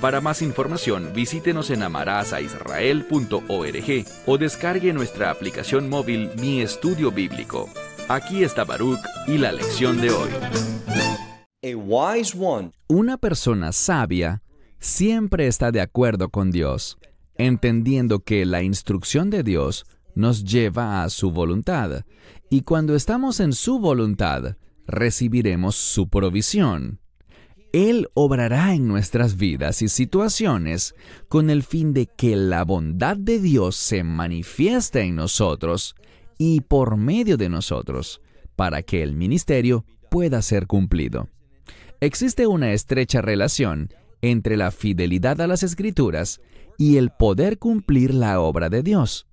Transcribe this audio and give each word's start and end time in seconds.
Para 0.00 0.20
más 0.22 0.40
información, 0.40 1.10
visítenos 1.14 1.68
en 1.68 1.82
amarazaisrael.org 1.82 4.06
o 4.24 4.38
descargue 4.38 4.94
nuestra 4.94 5.30
aplicación 5.30 5.90
móvil 5.90 6.30
Mi 6.40 6.62
Estudio 6.62 7.12
Bíblico. 7.12 7.68
Aquí 8.08 8.42
está 8.42 8.64
Baruch 8.64 8.98
y 9.26 9.36
la 9.36 9.52
lección 9.52 10.00
de 10.00 10.10
hoy. 10.10 10.30
Una 12.88 13.18
persona 13.18 13.72
sabia 13.72 14.42
siempre 14.78 15.46
está 15.46 15.70
de 15.70 15.82
acuerdo 15.82 16.30
con 16.30 16.50
Dios, 16.50 16.96
entendiendo 17.36 18.20
que 18.20 18.46
la 18.46 18.62
instrucción 18.62 19.28
de 19.28 19.42
Dios 19.42 19.84
nos 20.14 20.44
lleva 20.44 21.02
a 21.02 21.10
su 21.10 21.30
voluntad, 21.30 22.06
y 22.48 22.62
cuando 22.62 22.96
estamos 22.96 23.38
en 23.38 23.52
su 23.52 23.78
voluntad, 23.78 24.56
recibiremos 24.86 25.76
su 25.76 26.08
provisión. 26.08 27.00
Él 27.72 28.08
obrará 28.14 28.74
en 28.74 28.88
nuestras 28.88 29.36
vidas 29.36 29.80
y 29.82 29.88
situaciones 29.88 30.94
con 31.28 31.50
el 31.50 31.62
fin 31.62 31.92
de 31.92 32.06
que 32.06 32.34
la 32.34 32.64
bondad 32.64 33.16
de 33.16 33.38
Dios 33.38 33.76
se 33.76 34.02
manifieste 34.02 35.02
en 35.02 35.14
nosotros 35.14 35.94
y 36.36 36.62
por 36.62 36.96
medio 36.96 37.36
de 37.36 37.48
nosotros, 37.48 38.22
para 38.56 38.82
que 38.82 39.02
el 39.02 39.14
ministerio 39.14 39.84
pueda 40.10 40.42
ser 40.42 40.66
cumplido. 40.66 41.28
Existe 42.00 42.46
una 42.46 42.72
estrecha 42.72 43.20
relación 43.20 43.90
entre 44.20 44.56
la 44.56 44.72
fidelidad 44.72 45.40
a 45.40 45.46
las 45.46 45.62
escrituras 45.62 46.40
y 46.76 46.96
el 46.96 47.10
poder 47.10 47.58
cumplir 47.58 48.14
la 48.14 48.40
obra 48.40 48.68
de 48.68 48.82
Dios. 48.82 49.28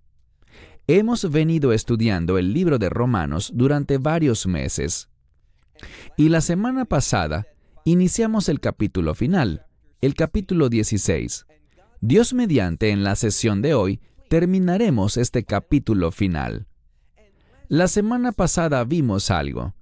Hemos 0.86 1.30
venido 1.32 1.74
estudiando 1.74 2.38
el 2.38 2.54
libro 2.54 2.78
de 2.78 2.90
Romanos 2.90 3.52
durante 3.54 3.98
varios 3.98 4.46
meses. 4.46 5.10
Y 6.18 6.30
la 6.30 6.42
semana 6.42 6.86
pasada 6.86 7.48
iniciamos 7.92 8.50
el 8.50 8.60
capítulo 8.60 9.16
final, 9.16 9.66
el 10.02 10.14
capítulo 10.14 10.68
16. 10.68 11.46
Dios 12.02 12.34
mediante 12.34 12.90
en 12.90 13.06
la 13.06 13.16
sesión 13.16 13.62
de 13.62 13.76
hoy 13.76 14.02
terminaremos 14.30 15.16
este 15.16 15.46
capítulo 15.46 16.12
final. 16.12 16.68
La 17.70 17.88
semana 17.88 18.34
pasada 18.34 18.84
vimos 18.84 19.32
algo. 19.32 19.74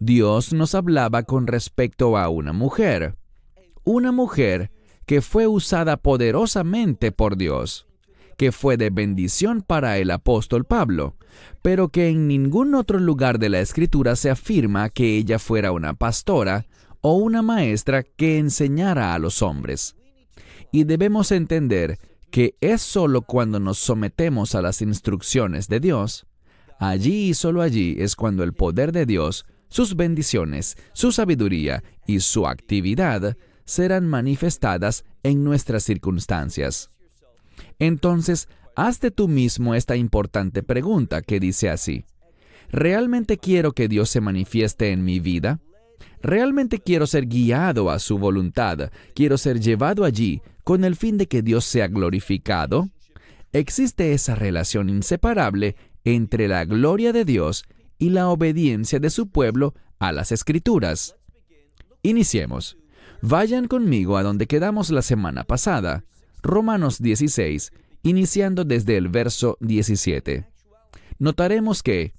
Dios 0.00 0.52
nos 0.52 0.74
hablaba 0.74 1.22
con 1.22 1.46
respecto 1.46 2.18
a 2.18 2.28
una 2.28 2.52
mujer. 2.52 3.14
Una 3.84 4.10
mujer 4.10 4.72
que 5.06 5.20
fue 5.20 5.46
usada 5.46 5.96
poderosamente 5.96 7.12
por 7.12 7.36
Dios 7.36 7.86
que 8.36 8.52
fue 8.52 8.76
de 8.76 8.90
bendición 8.90 9.62
para 9.62 9.98
el 9.98 10.10
apóstol 10.10 10.64
Pablo, 10.64 11.16
pero 11.62 11.88
que 11.88 12.08
en 12.08 12.26
ningún 12.26 12.74
otro 12.74 12.98
lugar 12.98 13.38
de 13.38 13.48
la 13.48 13.60
escritura 13.60 14.16
se 14.16 14.30
afirma 14.30 14.90
que 14.90 15.16
ella 15.16 15.38
fuera 15.38 15.72
una 15.72 15.94
pastora 15.94 16.66
o 17.06 17.16
una 17.16 17.42
maestra 17.42 18.02
que 18.02 18.38
enseñara 18.38 19.12
a 19.12 19.18
los 19.18 19.42
hombres. 19.42 19.94
Y 20.72 20.84
debemos 20.84 21.32
entender 21.32 21.98
que 22.30 22.56
es 22.62 22.80
sólo 22.80 23.20
cuando 23.20 23.60
nos 23.60 23.76
sometemos 23.78 24.54
a 24.54 24.62
las 24.62 24.80
instrucciones 24.80 25.68
de 25.68 25.80
Dios, 25.80 26.26
allí 26.80 27.28
y 27.28 27.34
sólo 27.34 27.60
allí 27.60 27.94
es 27.98 28.16
cuando 28.16 28.42
el 28.42 28.54
poder 28.54 28.90
de 28.90 29.04
Dios, 29.04 29.44
sus 29.68 29.96
bendiciones, 29.96 30.78
su 30.94 31.12
sabiduría 31.12 31.84
y 32.06 32.20
su 32.20 32.46
actividad 32.46 33.36
serán 33.66 34.08
manifestadas 34.08 35.04
en 35.22 35.44
nuestras 35.44 35.82
circunstancias. 35.82 36.88
Entonces, 37.78 38.48
hazte 38.76 39.10
tú 39.10 39.28
mismo 39.28 39.74
esta 39.74 39.94
importante 39.94 40.62
pregunta 40.62 41.20
que 41.20 41.38
dice 41.38 41.68
así. 41.68 42.06
¿Realmente 42.70 43.36
quiero 43.36 43.72
que 43.72 43.88
Dios 43.88 44.08
se 44.08 44.22
manifieste 44.22 44.90
en 44.90 45.04
mi 45.04 45.20
vida? 45.20 45.60
¿Realmente 46.22 46.78
quiero 46.80 47.06
ser 47.06 47.26
guiado 47.26 47.90
a 47.90 47.98
su 47.98 48.18
voluntad? 48.18 48.90
¿Quiero 49.14 49.38
ser 49.38 49.60
llevado 49.60 50.04
allí 50.04 50.42
con 50.62 50.84
el 50.84 50.96
fin 50.96 51.18
de 51.18 51.26
que 51.26 51.42
Dios 51.42 51.64
sea 51.64 51.88
glorificado? 51.88 52.88
Existe 53.52 54.12
esa 54.12 54.34
relación 54.34 54.88
inseparable 54.88 55.76
entre 56.04 56.48
la 56.48 56.64
gloria 56.64 57.12
de 57.12 57.24
Dios 57.24 57.64
y 57.98 58.10
la 58.10 58.28
obediencia 58.28 58.98
de 58.98 59.10
su 59.10 59.28
pueblo 59.28 59.74
a 59.98 60.12
las 60.12 60.32
escrituras. 60.32 61.16
Iniciemos. 62.02 62.76
Vayan 63.22 63.68
conmigo 63.68 64.18
a 64.18 64.22
donde 64.22 64.46
quedamos 64.46 64.90
la 64.90 65.02
semana 65.02 65.44
pasada. 65.44 66.04
Romanos 66.42 67.00
16, 67.00 67.72
iniciando 68.02 68.64
desde 68.64 68.96
el 68.98 69.08
verso 69.08 69.56
17. 69.60 70.46
Notaremos 71.18 71.82
que 71.82 72.12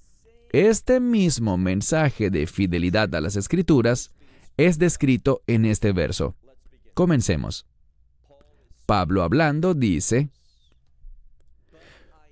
este 0.55 1.01
mismo 1.01 1.57
mensaje 1.57 2.29
de 2.29 2.47
fidelidad 2.47 3.13
a 3.13 3.19
las 3.19 3.35
escrituras 3.35 4.13
es 4.55 4.79
descrito 4.79 5.41
en 5.47 5.65
este 5.65 5.91
verso. 5.91 6.33
Comencemos. 6.93 7.67
Pablo 8.85 9.23
hablando 9.23 9.73
dice, 9.73 10.29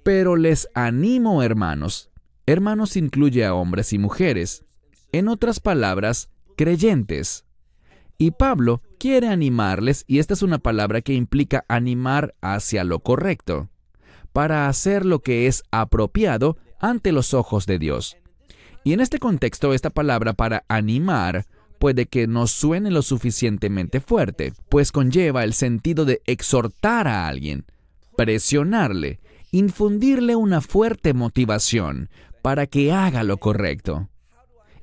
Pero 0.03 0.37
les 0.37 0.69
animo, 0.73 1.43
hermanos. 1.43 2.11
Hermanos 2.45 2.95
incluye 2.95 3.45
a 3.45 3.53
hombres 3.53 3.91
y 3.91 3.97
mujeres. 3.97 4.63
En 5.11 5.27
otras 5.27 5.59
palabras, 5.59 6.29
creyentes. 6.55 7.43
Y 8.17 8.31
Pablo 8.31 8.81
quiere 8.99 9.27
animarles, 9.27 10.05
y 10.07 10.19
esta 10.19 10.33
es 10.33 10.43
una 10.43 10.59
palabra 10.59 11.01
que 11.01 11.13
implica 11.13 11.65
animar 11.67 12.35
hacia 12.39 12.85
lo 12.85 12.99
correcto, 12.99 13.69
para 14.31 14.69
hacer 14.69 15.05
lo 15.05 15.19
que 15.19 15.47
es 15.47 15.63
apropiado 15.71 16.57
ante 16.83 17.11
los 17.11 17.33
ojos 17.33 17.65
de 17.65 17.79
Dios. 17.79 18.17
Y 18.83 18.93
en 18.93 18.99
este 18.99 19.17
contexto, 19.17 19.73
esta 19.73 19.89
palabra 19.89 20.33
para 20.33 20.65
animar 20.67 21.45
puede 21.79 22.05
que 22.05 22.27
no 22.27 22.45
suene 22.45 22.91
lo 22.91 23.01
suficientemente 23.01 24.01
fuerte, 24.01 24.53
pues 24.69 24.91
conlleva 24.91 25.43
el 25.43 25.53
sentido 25.53 26.05
de 26.05 26.21
exhortar 26.25 27.07
a 27.07 27.27
alguien, 27.27 27.65
presionarle, 28.17 29.19
infundirle 29.51 30.35
una 30.35 30.61
fuerte 30.61 31.13
motivación 31.13 32.09
para 32.41 32.67
que 32.67 32.91
haga 32.91 33.23
lo 33.23 33.37
correcto. 33.37 34.09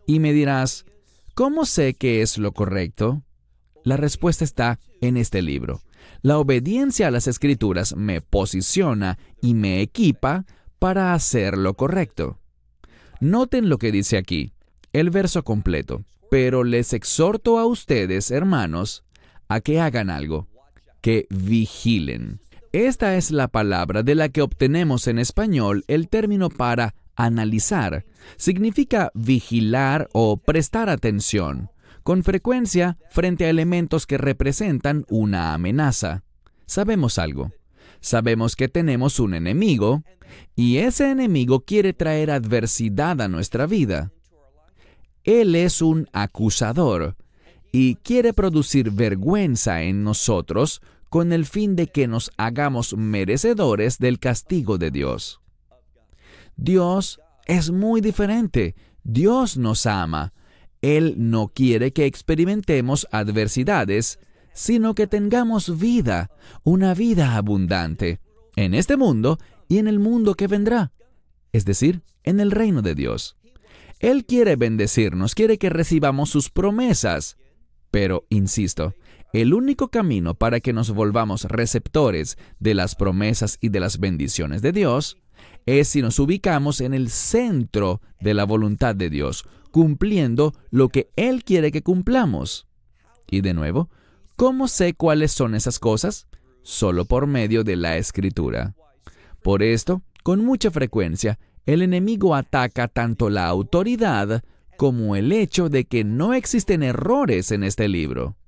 Y 0.06 0.18
me 0.18 0.32
dirás, 0.32 0.86
¿Cómo 1.34 1.64
sé 1.64 1.94
que 1.94 2.20
es 2.20 2.36
lo 2.36 2.52
correcto? 2.52 3.22
La 3.82 3.96
respuesta 3.96 4.44
está 4.44 4.78
en 5.00 5.16
este 5.16 5.40
libro. 5.40 5.80
La 6.20 6.38
obediencia 6.38 7.08
a 7.08 7.10
las 7.10 7.26
escrituras 7.26 7.96
me 7.96 8.20
posiciona 8.20 9.18
y 9.40 9.54
me 9.54 9.80
equipa 9.80 10.44
para 10.80 11.14
hacer 11.14 11.56
lo 11.56 11.74
correcto. 11.74 12.40
Noten 13.20 13.68
lo 13.68 13.78
que 13.78 13.92
dice 13.92 14.16
aquí, 14.16 14.52
el 14.92 15.10
verso 15.10 15.44
completo. 15.44 16.04
Pero 16.30 16.64
les 16.64 16.92
exhorto 16.92 17.58
a 17.58 17.66
ustedes, 17.66 18.30
hermanos, 18.30 19.04
a 19.48 19.60
que 19.60 19.80
hagan 19.80 20.10
algo, 20.10 20.48
que 21.00 21.26
vigilen. 21.28 22.40
Esta 22.72 23.16
es 23.16 23.30
la 23.30 23.48
palabra 23.48 24.02
de 24.02 24.14
la 24.14 24.28
que 24.28 24.42
obtenemos 24.42 25.06
en 25.06 25.18
español 25.18 25.84
el 25.88 26.08
término 26.08 26.48
para 26.48 26.94
analizar 27.16 28.04
significa 28.36 29.10
vigilar 29.12 30.08
o 30.12 30.36
prestar 30.36 30.88
atención, 30.88 31.70
con 32.04 32.22
frecuencia 32.22 32.96
frente 33.10 33.44
a 33.44 33.50
elementos 33.50 34.06
que 34.06 34.18
representan 34.18 35.04
una 35.08 35.52
amenaza. 35.52 36.22
Sabemos 36.66 37.18
algo. 37.18 37.50
Sabemos 38.00 38.56
que 38.56 38.68
tenemos 38.68 39.20
un 39.20 39.34
enemigo 39.34 40.02
y 40.56 40.78
ese 40.78 41.10
enemigo 41.10 41.60
quiere 41.60 41.92
traer 41.92 42.30
adversidad 42.30 43.20
a 43.20 43.28
nuestra 43.28 43.66
vida. 43.66 44.12
Él 45.24 45.54
es 45.54 45.82
un 45.82 46.08
acusador 46.12 47.16
y 47.72 47.96
quiere 47.96 48.32
producir 48.32 48.90
vergüenza 48.90 49.82
en 49.82 50.02
nosotros 50.02 50.80
con 51.08 51.32
el 51.32 51.44
fin 51.44 51.76
de 51.76 51.88
que 51.88 52.06
nos 52.06 52.30
hagamos 52.36 52.96
merecedores 52.96 53.98
del 53.98 54.18
castigo 54.18 54.78
de 54.78 54.90
Dios. 54.90 55.40
Dios 56.56 57.20
es 57.46 57.70
muy 57.70 58.00
diferente. 58.00 58.74
Dios 59.02 59.56
nos 59.56 59.86
ama. 59.86 60.32
Él 60.82 61.14
no 61.18 61.48
quiere 61.48 61.92
que 61.92 62.06
experimentemos 62.06 63.06
adversidades, 63.10 64.18
sino 64.52 64.94
que 64.94 65.06
tengamos 65.06 65.78
vida, 65.78 66.30
una 66.64 66.94
vida 66.94 67.36
abundante, 67.36 68.20
en 68.56 68.74
este 68.74 68.96
mundo 68.96 69.38
y 69.68 69.78
en 69.78 69.88
el 69.88 69.98
mundo 69.98 70.34
que 70.34 70.46
vendrá, 70.46 70.92
es 71.52 71.64
decir, 71.64 72.02
en 72.24 72.40
el 72.40 72.50
reino 72.50 72.82
de 72.82 72.94
Dios. 72.94 73.36
Él 74.00 74.24
quiere 74.24 74.56
bendecirnos, 74.56 75.34
quiere 75.34 75.58
que 75.58 75.68
recibamos 75.68 76.30
sus 76.30 76.50
promesas. 76.50 77.36
Pero, 77.90 78.26
insisto, 78.30 78.94
el 79.32 79.52
único 79.52 79.88
camino 79.88 80.34
para 80.34 80.60
que 80.60 80.72
nos 80.72 80.90
volvamos 80.90 81.44
receptores 81.44 82.38
de 82.58 82.74
las 82.74 82.94
promesas 82.94 83.58
y 83.60 83.68
de 83.68 83.80
las 83.80 83.98
bendiciones 83.98 84.62
de 84.62 84.72
Dios 84.72 85.18
es 85.66 85.88
si 85.88 86.02
nos 86.02 86.18
ubicamos 86.18 86.80
en 86.80 86.94
el 86.94 87.10
centro 87.10 88.00
de 88.20 88.34
la 88.34 88.44
voluntad 88.44 88.96
de 88.96 89.10
Dios, 89.10 89.44
cumpliendo 89.70 90.54
lo 90.70 90.88
que 90.88 91.10
Él 91.16 91.44
quiere 91.44 91.70
que 91.70 91.82
cumplamos. 91.82 92.66
Y 93.30 93.42
de 93.42 93.54
nuevo, 93.54 93.90
¿cómo 94.40 94.68
sé 94.68 94.94
cuáles 94.94 95.32
son 95.32 95.54
esas 95.54 95.78
cosas? 95.78 96.26
Solo 96.62 97.04
por 97.04 97.26
medio 97.26 97.62
de 97.62 97.76
la 97.76 97.98
escritura. 97.98 98.74
Por 99.42 99.62
esto, 99.62 100.00
con 100.22 100.42
mucha 100.46 100.70
frecuencia, 100.70 101.38
el 101.66 101.82
enemigo 101.82 102.34
ataca 102.34 102.88
tanto 102.88 103.28
la 103.28 103.48
autoridad 103.48 104.42
como 104.78 105.14
el 105.14 105.30
hecho 105.32 105.68
de 105.68 105.84
que 105.84 106.04
no 106.04 106.32
existen 106.32 106.82
errores 106.82 107.52
en 107.52 107.64
este 107.64 107.86
libro. 107.86 108.38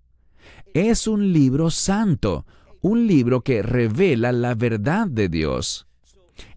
Es 0.73 1.07
un 1.07 1.31
libro 1.31 1.69
santo, 1.69 2.47
un 2.81 3.07
libro 3.07 3.43
que 3.43 3.61
revela 3.61 4.33
la 4.33 4.55
verdad 4.55 5.07
de 5.07 5.29
Dios. 5.29 5.87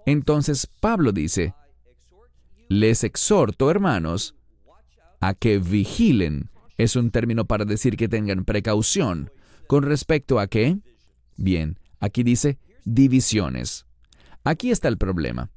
Entonces 0.05 0.65
Pablo 0.79 1.11
dice, 1.11 1.53
les 2.69 3.03
exhorto, 3.03 3.69
hermanos, 3.69 4.33
a 5.19 5.33
que 5.33 5.57
vigilen. 5.57 6.49
Es 6.77 6.95
un 6.95 7.11
término 7.11 7.45
para 7.45 7.65
decir 7.65 7.95
que 7.97 8.07
tengan 8.07 8.45
precaución. 8.45 9.31
¿Con 9.67 9.83
respecto 9.83 10.39
a 10.39 10.47
qué? 10.47 10.77
Bien, 11.37 11.79
aquí 11.99 12.23
dice 12.23 12.59
divisiones. 12.83 13.85
Aquí 14.43 14.71
está 14.71 14.87
el 14.87 14.97
problema. 14.97 15.49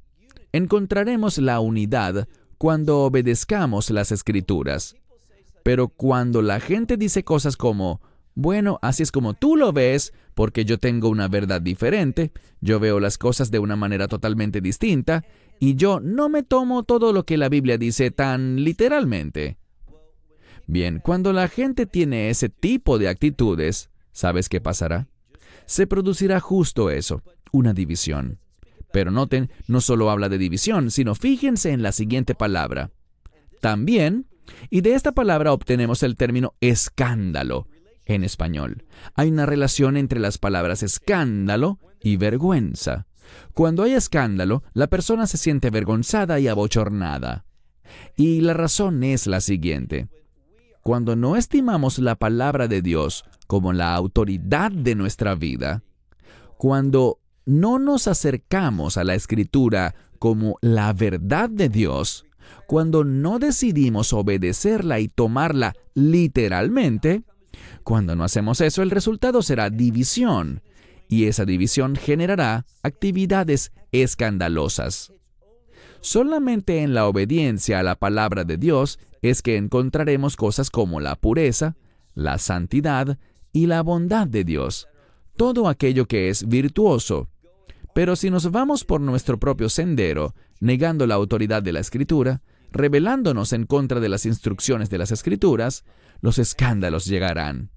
Encontraremos 0.52 1.38
la 1.38 1.60
unidad 1.60 2.28
cuando 2.56 3.00
obedezcamos 3.00 3.90
las 3.90 4.12
escrituras. 4.12 4.96
Pero 5.62 5.88
cuando 5.88 6.40
la 6.40 6.60
gente 6.60 6.96
dice 6.96 7.22
cosas 7.22 7.56
como, 7.56 8.00
bueno, 8.34 8.78
así 8.80 9.02
es 9.02 9.12
como 9.12 9.34
tú 9.34 9.56
lo 9.56 9.72
ves, 9.72 10.12
porque 10.34 10.64
yo 10.64 10.78
tengo 10.78 11.08
una 11.08 11.28
verdad 11.28 11.60
diferente, 11.60 12.32
yo 12.60 12.80
veo 12.80 13.00
las 13.00 13.18
cosas 13.18 13.50
de 13.50 13.58
una 13.58 13.76
manera 13.76 14.08
totalmente 14.08 14.60
distinta, 14.60 15.24
y 15.60 15.74
yo 15.74 16.00
no 16.00 16.28
me 16.28 16.42
tomo 16.42 16.84
todo 16.84 17.12
lo 17.12 17.24
que 17.24 17.36
la 17.36 17.48
Biblia 17.48 17.76
dice 17.76 18.10
tan 18.10 18.64
literalmente. 18.64 19.58
Bien, 20.68 21.00
cuando 21.02 21.32
la 21.32 21.48
gente 21.48 21.86
tiene 21.86 22.28
ese 22.28 22.50
tipo 22.50 22.98
de 22.98 23.08
actitudes, 23.08 23.88
¿sabes 24.12 24.50
qué 24.50 24.60
pasará? 24.60 25.08
Se 25.64 25.86
producirá 25.86 26.40
justo 26.40 26.90
eso, 26.90 27.22
una 27.52 27.72
división. 27.72 28.38
Pero 28.92 29.10
noten, 29.10 29.50
no 29.66 29.80
solo 29.80 30.10
habla 30.10 30.28
de 30.28 30.36
división, 30.36 30.90
sino 30.90 31.14
fíjense 31.14 31.72
en 31.72 31.82
la 31.82 31.92
siguiente 31.92 32.34
palabra. 32.34 32.90
También, 33.62 34.26
y 34.68 34.82
de 34.82 34.92
esta 34.92 35.12
palabra 35.12 35.54
obtenemos 35.54 36.02
el 36.02 36.16
término 36.16 36.52
escándalo, 36.60 37.66
en 38.04 38.22
español. 38.22 38.84
Hay 39.14 39.30
una 39.30 39.46
relación 39.46 39.96
entre 39.96 40.20
las 40.20 40.36
palabras 40.36 40.82
escándalo 40.82 41.78
y 41.98 42.18
vergüenza. 42.18 43.06
Cuando 43.54 43.84
hay 43.84 43.92
escándalo, 43.92 44.62
la 44.74 44.88
persona 44.88 45.26
se 45.26 45.38
siente 45.38 45.68
avergonzada 45.68 46.38
y 46.40 46.48
abochornada. 46.48 47.46
Y 48.16 48.42
la 48.42 48.52
razón 48.52 49.02
es 49.02 49.26
la 49.26 49.40
siguiente. 49.40 50.08
Cuando 50.88 51.16
no 51.16 51.36
estimamos 51.36 51.98
la 51.98 52.14
palabra 52.14 52.66
de 52.66 52.80
Dios 52.80 53.26
como 53.46 53.74
la 53.74 53.94
autoridad 53.94 54.72
de 54.72 54.94
nuestra 54.94 55.34
vida, 55.34 55.82
cuando 56.56 57.18
no 57.44 57.78
nos 57.78 58.08
acercamos 58.08 58.96
a 58.96 59.04
la 59.04 59.14
escritura 59.14 59.94
como 60.18 60.56
la 60.62 60.94
verdad 60.94 61.50
de 61.50 61.68
Dios, 61.68 62.24
cuando 62.66 63.04
no 63.04 63.38
decidimos 63.38 64.14
obedecerla 64.14 64.98
y 64.98 65.08
tomarla 65.08 65.74
literalmente, 65.92 67.22
cuando 67.84 68.16
no 68.16 68.24
hacemos 68.24 68.62
eso, 68.62 68.80
el 68.80 68.90
resultado 68.90 69.42
será 69.42 69.68
división, 69.68 70.62
y 71.06 71.26
esa 71.26 71.44
división 71.44 71.96
generará 71.96 72.64
actividades 72.82 73.72
escandalosas. 73.92 75.12
Solamente 76.00 76.80
en 76.82 76.94
la 76.94 77.06
obediencia 77.06 77.80
a 77.80 77.82
la 77.82 77.96
palabra 77.96 78.44
de 78.44 78.56
Dios 78.56 78.98
es 79.22 79.42
que 79.42 79.56
encontraremos 79.56 80.36
cosas 80.36 80.70
como 80.70 81.00
la 81.00 81.16
pureza, 81.16 81.76
la 82.14 82.38
santidad 82.38 83.18
y 83.52 83.66
la 83.66 83.82
bondad 83.82 84.26
de 84.26 84.44
Dios, 84.44 84.88
todo 85.36 85.68
aquello 85.68 86.06
que 86.06 86.28
es 86.28 86.46
virtuoso. 86.46 87.28
Pero 87.94 88.16
si 88.16 88.30
nos 88.30 88.50
vamos 88.50 88.84
por 88.84 89.00
nuestro 89.00 89.38
propio 89.38 89.68
sendero, 89.68 90.34
negando 90.60 91.06
la 91.06 91.14
autoridad 91.14 91.62
de 91.62 91.72
la 91.72 91.80
Escritura, 91.80 92.42
rebelándonos 92.70 93.52
en 93.52 93.64
contra 93.64 94.00
de 94.00 94.08
las 94.08 94.26
instrucciones 94.26 94.90
de 94.90 94.98
las 94.98 95.10
Escrituras, 95.10 95.84
los 96.20 96.38
escándalos 96.38 97.06
llegarán. 97.06 97.70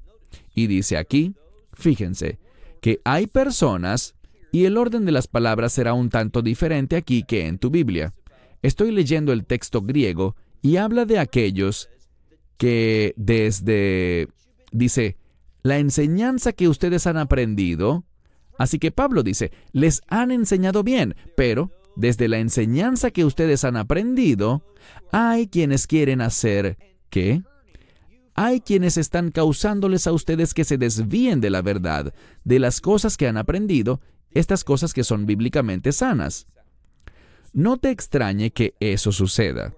Y 0.53 0.67
dice 0.67 0.97
aquí, 0.97 1.35
fíjense, 1.73 2.39
que 2.81 2.99
hay 3.03 3.27
personas, 3.27 4.15
y 4.51 4.65
el 4.65 4.77
orden 4.77 5.05
de 5.05 5.11
las 5.11 5.27
palabras 5.27 5.71
será 5.73 5.93
un 5.93 6.09
tanto 6.09 6.41
diferente 6.41 6.97
aquí 6.97 7.23
que 7.23 7.47
en 7.47 7.57
tu 7.57 7.69
Biblia. 7.69 8.13
Estoy 8.61 8.91
leyendo 8.91 9.31
el 9.31 9.45
texto 9.45 9.81
griego 9.81 10.35
y 10.61 10.77
habla 10.77 11.05
de 11.05 11.19
aquellos 11.19 11.89
que 12.57 13.13
desde, 13.17 14.27
dice, 14.71 15.17
la 15.63 15.79
enseñanza 15.79 16.53
que 16.53 16.67
ustedes 16.67 17.07
han 17.07 17.17
aprendido, 17.17 18.05
así 18.57 18.79
que 18.79 18.91
Pablo 18.91 19.23
dice, 19.23 19.51
les 19.71 20.01
han 20.07 20.31
enseñado 20.31 20.83
bien, 20.83 21.15
pero 21.35 21.71
desde 21.95 22.27
la 22.27 22.39
enseñanza 22.39 23.11
que 23.11 23.25
ustedes 23.25 23.63
han 23.63 23.77
aprendido, 23.77 24.63
hay 25.11 25.47
quienes 25.47 25.87
quieren 25.87 26.21
hacer, 26.21 26.77
¿qué? 27.09 27.43
Hay 28.33 28.61
quienes 28.61 28.97
están 28.97 29.31
causándoles 29.31 30.07
a 30.07 30.13
ustedes 30.13 30.53
que 30.53 30.63
se 30.63 30.77
desvíen 30.77 31.41
de 31.41 31.49
la 31.49 31.61
verdad, 31.61 32.13
de 32.43 32.59
las 32.59 32.79
cosas 32.79 33.17
que 33.17 33.27
han 33.27 33.37
aprendido, 33.37 34.01
estas 34.31 34.63
cosas 34.63 34.93
que 34.93 35.03
son 35.03 35.25
bíblicamente 35.25 35.91
sanas. 35.91 36.47
No 37.53 37.77
te 37.77 37.89
extrañe 37.89 38.51
que 38.51 38.75
eso 38.79 39.11
suceda. 39.11 39.73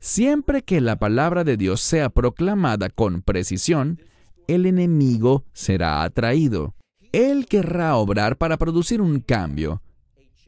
Siempre 0.00 0.62
que 0.62 0.80
la 0.80 0.96
palabra 0.96 1.44
de 1.44 1.56
Dios 1.56 1.80
sea 1.80 2.10
proclamada 2.10 2.88
con 2.88 3.22
precisión, 3.22 4.00
el 4.46 4.66
enemigo 4.66 5.44
será 5.52 6.02
atraído. 6.02 6.74
Él 7.12 7.46
querrá 7.46 7.96
obrar 7.96 8.36
para 8.36 8.56
producir 8.56 9.00
un 9.00 9.20
cambio. 9.20 9.82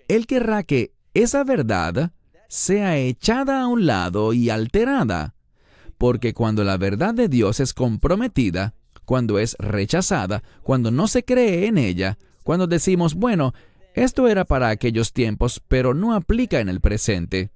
Él 0.09 0.27
querrá 0.27 0.63
que 0.63 0.93
esa 1.15 1.45
verdad 1.45 2.13
sea 2.49 2.99
echada 2.99 3.63
a 3.63 3.67
un 3.67 3.87
lado 3.87 4.33
y 4.33 4.51
alterada 4.51 5.35
porque 6.01 6.33
cuando 6.33 6.65
la 6.65 6.79
verdad 6.79 7.13
de 7.13 7.29
Dios 7.29 7.61
es 7.61 7.75
comprometida, 7.75 8.73
cuando 9.05 9.39
es 9.39 9.55
rechazada, 9.59 10.43
cuando 10.63 10.91
no 10.91 11.07
se 11.09 11.27
cree 11.27 11.67
en 11.67 11.77
ella, 11.77 12.17
cuando 12.43 12.67
decimos, 12.67 13.17
bueno, 13.17 13.53
esto 13.95 14.27
era 14.27 14.47
para 14.47 14.71
aquellos 14.71 15.13
tiempos, 15.13 15.61
pero 15.69 15.93
no 15.93 16.15
aplica 16.15 16.59
en 16.61 16.71
el 16.71 16.81
presente. 16.81 17.51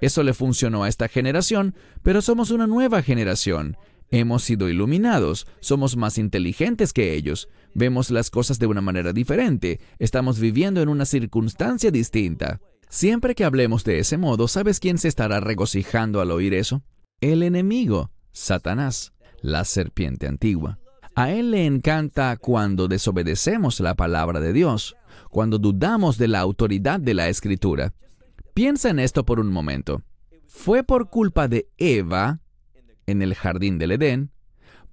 Eso 0.00 0.22
le 0.22 0.34
funcionó 0.34 0.84
a 0.84 0.88
esta 0.88 1.08
generación, 1.08 1.74
pero 2.02 2.22
somos 2.22 2.50
una 2.50 2.66
nueva 2.66 3.02
generación. 3.02 3.76
Hemos 4.10 4.42
sido 4.42 4.68
iluminados, 4.68 5.46
somos 5.60 5.96
más 5.96 6.18
inteligentes 6.18 6.92
que 6.92 7.14
ellos, 7.14 7.48
vemos 7.74 8.10
las 8.10 8.30
cosas 8.30 8.58
de 8.58 8.66
una 8.66 8.80
manera 8.80 9.12
diferente, 9.12 9.80
estamos 9.98 10.40
viviendo 10.40 10.82
en 10.82 10.88
una 10.88 11.04
circunstancia 11.04 11.90
distinta. 11.90 12.60
Siempre 12.88 13.36
que 13.36 13.44
hablemos 13.44 13.84
de 13.84 14.00
ese 14.00 14.16
modo, 14.16 14.48
¿sabes 14.48 14.80
quién 14.80 14.98
se 14.98 15.06
estará 15.06 15.38
regocijando 15.38 16.20
al 16.20 16.32
oír 16.32 16.54
eso? 16.54 16.82
el 17.20 17.42
enemigo, 17.42 18.10
Satanás, 18.32 19.12
la 19.42 19.64
serpiente 19.64 20.26
antigua. 20.26 20.78
A 21.14 21.32
él 21.32 21.50
le 21.50 21.66
encanta 21.66 22.36
cuando 22.38 22.88
desobedecemos 22.88 23.80
la 23.80 23.94
palabra 23.94 24.40
de 24.40 24.52
Dios, 24.52 24.96
cuando 25.28 25.58
dudamos 25.58 26.16
de 26.16 26.28
la 26.28 26.40
autoridad 26.40 26.98
de 26.98 27.14
la 27.14 27.28
escritura. 27.28 27.92
Piensa 28.54 28.90
en 28.90 28.98
esto 28.98 29.24
por 29.24 29.40
un 29.40 29.50
momento. 29.50 30.02
Fue 30.46 30.82
por 30.82 31.10
culpa 31.10 31.48
de 31.48 31.68
Eva, 31.78 32.40
en 33.06 33.22
el 33.22 33.34
jardín 33.34 33.78
del 33.78 33.92
Edén, 33.92 34.30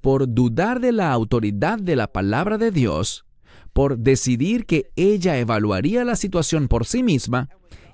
por 0.01 0.33
dudar 0.33 0.79
de 0.79 0.91
la 0.91 1.11
autoridad 1.11 1.79
de 1.79 1.95
la 1.95 2.07
palabra 2.07 2.57
de 2.57 2.71
Dios, 2.71 3.25
por 3.73 3.97
decidir 3.97 4.65
que 4.65 4.89
ella 4.95 5.37
evaluaría 5.37 6.03
la 6.05 6.15
situación 6.15 6.67
por 6.67 6.85
sí 6.85 7.03
misma, 7.03 7.49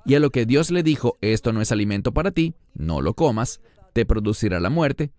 y 0.06 0.14
a 0.14 0.20
lo 0.20 0.30
que 0.30 0.44
Dios 0.44 0.70
le 0.70 0.82
dijo, 0.82 1.16
esto 1.22 1.52
no 1.52 1.62
es 1.62 1.72
alimento 1.72 2.12
para 2.12 2.30
ti, 2.30 2.54
no 2.74 3.00
lo 3.00 3.14
comas, 3.14 3.60
te 3.94 4.04
producirá 4.04 4.60
la 4.60 4.70
muerte. 4.70 5.12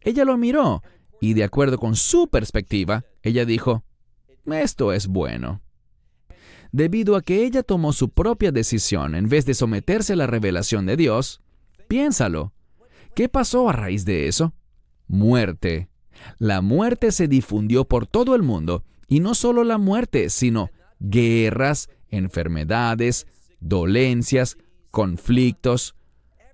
Ella 0.00 0.24
lo 0.24 0.36
miró 0.36 0.82
y 1.20 1.34
de 1.34 1.44
acuerdo 1.44 1.78
con 1.78 1.96
su 1.96 2.28
perspectiva, 2.28 3.04
ella 3.22 3.44
dijo, 3.44 3.84
esto 4.46 4.92
es 4.92 5.06
bueno. 5.06 5.62
Debido 6.76 7.16
a 7.16 7.22
que 7.22 7.42
ella 7.42 7.62
tomó 7.62 7.94
su 7.94 8.10
propia 8.10 8.52
decisión 8.52 9.14
en 9.14 9.30
vez 9.30 9.46
de 9.46 9.54
someterse 9.54 10.12
a 10.12 10.16
la 10.16 10.26
revelación 10.26 10.84
de 10.84 10.98
Dios, 10.98 11.40
piénsalo. 11.88 12.52
¿Qué 13.14 13.30
pasó 13.30 13.70
a 13.70 13.72
raíz 13.72 14.04
de 14.04 14.28
eso? 14.28 14.52
Muerte. 15.08 15.88
La 16.36 16.60
muerte 16.60 17.12
se 17.12 17.28
difundió 17.28 17.86
por 17.86 18.06
todo 18.06 18.34
el 18.34 18.42
mundo, 18.42 18.84
y 19.08 19.20
no 19.20 19.34
solo 19.34 19.64
la 19.64 19.78
muerte, 19.78 20.28
sino 20.28 20.68
guerras, 21.00 21.88
enfermedades, 22.10 23.26
dolencias, 23.58 24.58
conflictos, 24.90 25.94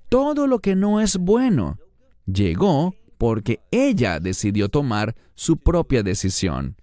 todo 0.08 0.46
lo 0.46 0.60
que 0.60 0.76
no 0.76 1.00
es 1.00 1.16
bueno. 1.16 1.80
Llegó 2.26 2.94
porque 3.18 3.58
ella 3.72 4.20
decidió 4.20 4.68
tomar 4.68 5.16
su 5.34 5.56
propia 5.56 6.04
decisión. 6.04 6.76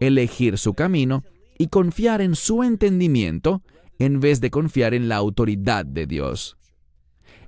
elegir 0.00 0.56
su 0.56 0.72
camino 0.72 1.24
y 1.58 1.68
confiar 1.68 2.20
en 2.20 2.34
su 2.34 2.62
entendimiento 2.62 3.62
en 3.98 4.20
vez 4.20 4.40
de 4.40 4.50
confiar 4.50 4.94
en 4.94 5.08
la 5.08 5.16
autoridad 5.16 5.86
de 5.86 6.06
Dios. 6.06 6.56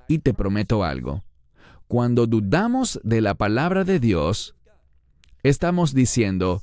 Y 0.08 0.20
te 0.20 0.32
prometo 0.32 0.84
algo, 0.84 1.24
cuando 1.86 2.26
dudamos 2.26 3.00
de 3.02 3.20
la 3.20 3.34
palabra 3.34 3.84
de 3.84 3.98
Dios, 3.98 4.54
estamos 5.42 5.94
diciendo, 5.94 6.62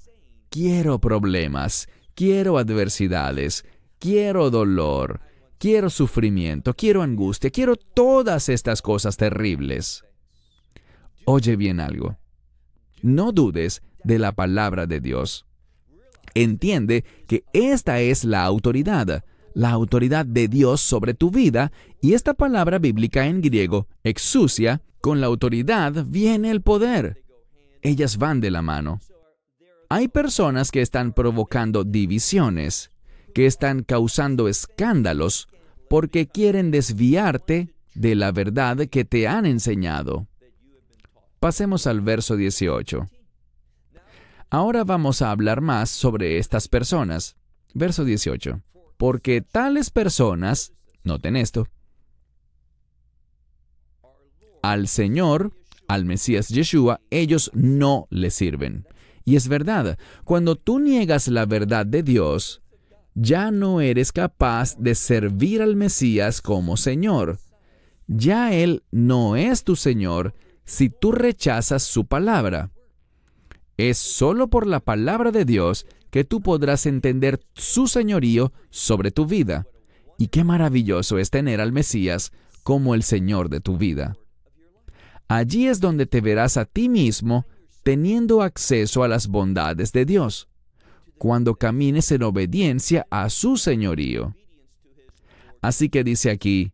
quiero 0.50 1.00
problemas, 1.00 1.88
quiero 2.16 2.58
adversidades, 2.58 3.66
quiero 4.00 4.50
dolor, 4.50 5.22
quiero 5.58 5.90
sufrimiento, 5.90 6.74
quiero 6.74 7.02
angustia, 7.02 7.50
quiero 7.50 7.76
todas 7.76 8.50
estas 8.50 8.82
cosas 8.82 9.18
terribles. 9.18 10.04
Oye 11.26 11.56
bien 11.56 11.80
algo. 11.80 12.18
No 13.02 13.32
dudes 13.32 13.82
de 14.04 14.20
la 14.20 14.32
palabra 14.32 14.86
de 14.86 15.00
Dios. 15.00 15.46
Entiende 16.34 17.06
que 17.28 17.44
esta 17.54 18.00
es 18.02 18.26
la 18.26 18.44
autoridad, 18.44 19.24
la 19.54 19.70
autoridad 19.72 20.26
de 20.26 20.48
Dios 20.48 20.82
sobre 20.82 21.14
tu 21.14 21.32
vida, 21.32 21.72
y 22.02 22.14
esta 22.14 22.34
palabra 22.34 22.80
bíblica 22.80 23.26
en 23.28 23.42
griego, 23.42 23.88
exucia, 24.04 24.82
con 25.02 25.22
la 25.22 25.28
autoridad 25.28 26.06
viene 26.08 26.52
el 26.52 26.62
poder. 26.62 27.24
Ellas 27.82 28.18
van 28.18 28.42
de 28.42 28.52
la 28.52 28.62
mano. 28.62 29.00
Hay 29.90 30.08
personas 30.08 30.72
que 30.72 30.82
están 30.82 31.14
provocando 31.14 31.84
divisiones, 31.84 32.90
que 33.34 33.46
están 33.46 33.84
causando 33.84 34.48
escándalos, 34.48 35.48
porque 35.90 36.28
quieren 36.28 36.72
desviarte 36.72 37.70
de 37.94 38.16
la 38.16 38.32
verdad 38.32 38.88
que 38.88 39.06
te 39.06 39.28
han 39.28 39.46
enseñado. 39.46 40.28
Pasemos 41.40 41.86
al 41.86 42.02
verso 42.02 42.36
18. 42.36 43.08
Ahora 44.56 44.86
vamos 44.86 45.22
a 45.22 45.32
hablar 45.32 45.60
más 45.60 45.90
sobre 45.90 46.38
estas 46.38 46.70
personas. 46.70 47.36
Verso 47.74 48.06
18. 48.06 48.62
Porque 48.96 49.42
tales 49.42 49.90
personas, 49.90 50.72
noten 51.04 51.36
esto, 51.36 51.68
al 54.64 54.88
Señor, 54.88 55.52
al 55.90 56.06
Mesías 56.06 56.48
Yeshua, 56.48 57.02
ellos 57.10 57.52
no 57.54 58.08
le 58.10 58.30
sirven. 58.30 58.88
Y 59.26 59.36
es 59.36 59.50
verdad, 59.50 60.00
cuando 60.24 60.56
tú 60.56 60.80
niegas 60.80 61.28
la 61.28 61.46
verdad 61.46 61.86
de 61.86 62.02
Dios, 62.02 62.62
ya 63.14 63.52
no 63.52 63.82
eres 63.82 64.14
capaz 64.14 64.78
de 64.78 64.96
servir 64.96 65.62
al 65.62 65.76
Mesías 65.76 66.42
como 66.42 66.78
Señor. 66.78 67.40
Ya 68.08 68.54
Él 68.54 68.86
no 68.90 69.36
es 69.36 69.66
tu 69.66 69.76
Señor 69.76 70.34
si 70.64 70.90
tú 70.90 71.12
rechazas 71.12 71.84
su 71.84 72.06
palabra. 72.06 72.72
Es 73.78 73.98
solo 73.98 74.50
por 74.50 74.68
la 74.68 74.80
palabra 74.80 75.32
de 75.32 75.46
Dios 75.46 75.86
que 76.10 76.24
tú 76.24 76.42
podrás 76.42 76.86
entender 76.86 77.42
su 77.54 77.88
señorío 77.88 78.54
sobre 78.70 79.12
tu 79.12 79.26
vida. 79.26 79.68
Y 80.18 80.28
qué 80.28 80.44
maravilloso 80.44 81.18
es 81.18 81.30
tener 81.30 81.60
al 81.60 81.74
Mesías 81.74 82.32
como 82.64 82.96
el 82.96 83.04
Señor 83.04 83.50
de 83.50 83.60
tu 83.60 83.78
vida. 83.78 84.16
Allí 85.28 85.68
es 85.68 85.80
donde 85.80 86.06
te 86.06 86.22
verás 86.22 86.56
a 86.58 86.66
ti 86.66 86.88
mismo 86.88 87.46
teniendo 87.84 88.42
acceso 88.42 89.04
a 89.04 89.08
las 89.08 89.28
bondades 89.28 89.92
de 89.92 90.06
Dios, 90.06 90.48
cuando 91.18 91.56
camines 91.56 92.12
en 92.12 92.24
obediencia 92.24 93.06
a 93.12 93.30
su 93.30 93.58
señorío. 93.58 94.36
Así 95.62 95.90
que 95.90 96.04
dice 96.04 96.32
aquí, 96.32 96.72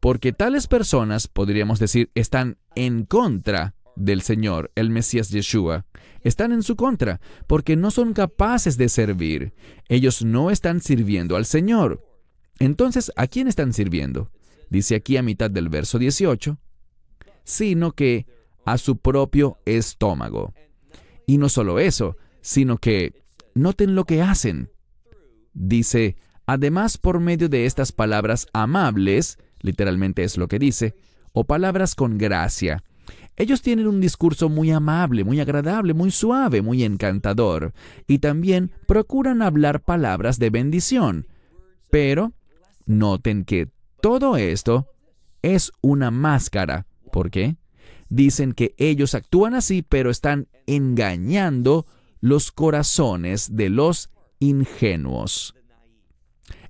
porque 0.00 0.32
tales 0.32 0.66
personas, 0.66 1.28
podríamos 1.28 1.78
decir, 1.78 2.10
están 2.14 2.58
en 2.74 3.04
contra 3.04 3.74
del 3.96 4.22
Señor, 4.22 4.70
el 4.74 4.90
Mesías 4.90 5.30
Yeshua. 5.30 5.86
Están 6.24 6.52
en 6.52 6.62
su 6.62 6.74
contra, 6.74 7.20
porque 7.46 7.76
no 7.76 7.90
son 7.90 8.14
capaces 8.14 8.76
de 8.76 8.88
servir. 8.88 9.52
Ellos 9.88 10.24
no 10.24 10.50
están 10.50 10.80
sirviendo 10.80 11.36
al 11.36 11.44
Señor. 11.44 12.02
Entonces, 12.58 13.12
¿a 13.14 13.26
quién 13.26 13.46
están 13.46 13.72
sirviendo? 13.72 14.30
Dice 14.70 14.96
aquí 14.96 15.16
a 15.16 15.22
mitad 15.22 15.50
del 15.50 15.68
verso 15.68 15.98
18, 15.98 16.58
sino 17.44 17.92
que 17.92 18.26
a 18.64 18.78
su 18.78 18.96
propio 18.96 19.58
estómago. 19.66 20.54
Y 21.26 21.38
no 21.38 21.48
solo 21.48 21.78
eso, 21.78 22.16
sino 22.40 22.78
que 22.78 23.22
noten 23.54 23.94
lo 23.94 24.04
que 24.04 24.22
hacen. 24.22 24.70
Dice, 25.52 26.16
además 26.46 26.96
por 26.96 27.20
medio 27.20 27.48
de 27.48 27.66
estas 27.66 27.92
palabras 27.92 28.46
amables, 28.52 29.38
literalmente 29.60 30.24
es 30.24 30.38
lo 30.38 30.48
que 30.48 30.58
dice, 30.58 30.94
o 31.32 31.44
palabras 31.44 31.94
con 31.94 32.16
gracia. 32.16 32.82
Ellos 33.36 33.62
tienen 33.62 33.86
un 33.86 34.00
discurso 34.00 34.48
muy 34.48 34.70
amable, 34.70 35.24
muy 35.24 35.40
agradable, 35.40 35.94
muy 35.94 36.10
suave, 36.10 36.62
muy 36.62 36.84
encantador, 36.84 37.72
y 38.06 38.18
también 38.18 38.70
procuran 38.86 39.42
hablar 39.42 39.82
palabras 39.82 40.38
de 40.38 40.50
bendición. 40.50 41.26
Pero 41.90 42.32
noten 42.86 43.44
que 43.44 43.68
todo 44.00 44.36
esto 44.36 44.86
es 45.42 45.72
una 45.80 46.10
máscara. 46.10 46.86
¿Por 47.10 47.30
qué? 47.30 47.56
dicen 48.08 48.52
que 48.52 48.74
ellos 48.78 49.14
actúan 49.14 49.54
así, 49.54 49.82
pero 49.82 50.10
están 50.10 50.48
engañando 50.66 51.86
los 52.20 52.52
corazones 52.52 53.56
de 53.56 53.68
los 53.68 54.10
ingenuos. 54.38 55.54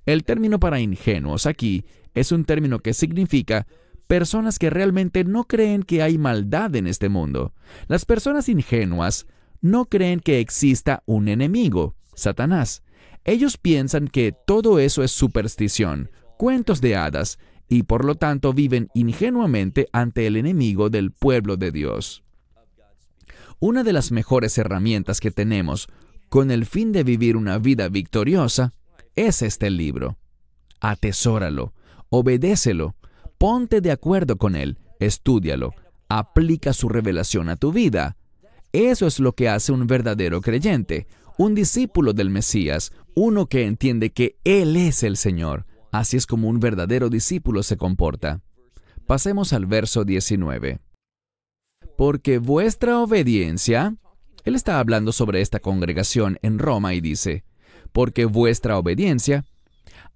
El 0.05 0.23
término 0.23 0.59
para 0.59 0.79
ingenuos 0.79 1.45
aquí 1.45 1.85
es 2.13 2.31
un 2.31 2.45
término 2.45 2.79
que 2.79 2.93
significa 2.93 3.67
personas 4.05 4.59
que 4.59 4.69
realmente 4.69 5.23
no 5.23 5.45
creen 5.45 5.83
que 5.83 6.01
hay 6.01 6.17
maldad 6.17 6.75
en 6.75 6.87
este 6.87 7.09
mundo. 7.09 7.53
Las 7.87 8.05
personas 8.05 8.49
ingenuas 8.49 9.27
no 9.61 9.85
creen 9.85 10.19
que 10.19 10.39
exista 10.39 11.03
un 11.05 11.27
enemigo, 11.27 11.95
Satanás. 12.13 12.83
Ellos 13.23 13.57
piensan 13.57 14.07
que 14.07 14.33
todo 14.45 14.79
eso 14.79 15.03
es 15.03 15.11
superstición, 15.11 16.11
cuentos 16.37 16.81
de 16.81 16.95
hadas, 16.95 17.39
y 17.67 17.83
por 17.83 18.05
lo 18.05 18.15
tanto 18.15 18.53
viven 18.53 18.89
ingenuamente 18.93 19.87
ante 19.91 20.27
el 20.27 20.35
enemigo 20.35 20.89
del 20.89 21.11
pueblo 21.11 21.57
de 21.57 21.71
Dios. 21.71 22.23
Una 23.59 23.83
de 23.83 23.93
las 23.93 24.11
mejores 24.11 24.57
herramientas 24.57 25.19
que 25.19 25.31
tenemos 25.31 25.87
con 26.29 26.51
el 26.51 26.65
fin 26.65 26.91
de 26.91 27.03
vivir 27.03 27.37
una 27.37 27.57
vida 27.57 27.89
victoriosa 27.89 28.73
es 29.15 29.41
este 29.41 29.69
libro. 29.69 30.17
Atesóralo, 30.79 31.73
obedécelo, 32.09 32.95
ponte 33.45 33.79
de 33.79 33.91
acuerdo 33.91 34.37
con 34.37 34.55
él, 34.55 34.79
estúdialo, 34.99 35.75
aplica 36.09 36.73
su 36.73 36.89
revelación 36.89 37.47
a 37.49 37.55
tu 37.55 37.71
vida. 37.71 38.17
Eso 38.73 39.05
es 39.05 39.19
lo 39.19 39.33
que 39.33 39.49
hace 39.49 39.71
un 39.71 39.85
verdadero 39.85 40.41
creyente, 40.41 41.05
un 41.37 41.53
discípulo 41.53 42.13
del 42.13 42.31
Mesías, 42.31 42.91
uno 43.13 43.45
que 43.45 43.65
entiende 43.65 44.09
que 44.09 44.39
Él 44.45 44.75
es 44.75 45.03
el 45.03 45.15
Señor, 45.15 45.67
Así 45.91 46.17
es 46.17 46.25
como 46.25 46.49
un 46.49 46.59
verdadero 46.59 47.07
discípulo 47.07 47.61
se 47.61 47.77
comporta. 47.77 48.41
Pasemos 49.05 49.53
al 49.53 49.67
verso 49.67 50.05
19. 50.05 50.79
Porque 51.95 52.39
vuestra 52.39 52.99
obediencia, 52.99 53.95
él 54.43 54.55
está 54.55 54.79
hablando 54.79 55.11
sobre 55.11 55.41
esta 55.41 55.59
congregación 55.59 56.39
en 56.41 56.57
Roma 56.57 56.95
y 56.95 56.99
dice, 56.99 57.43
porque 57.91 58.25
vuestra 58.25 58.79
obediencia 58.79 59.45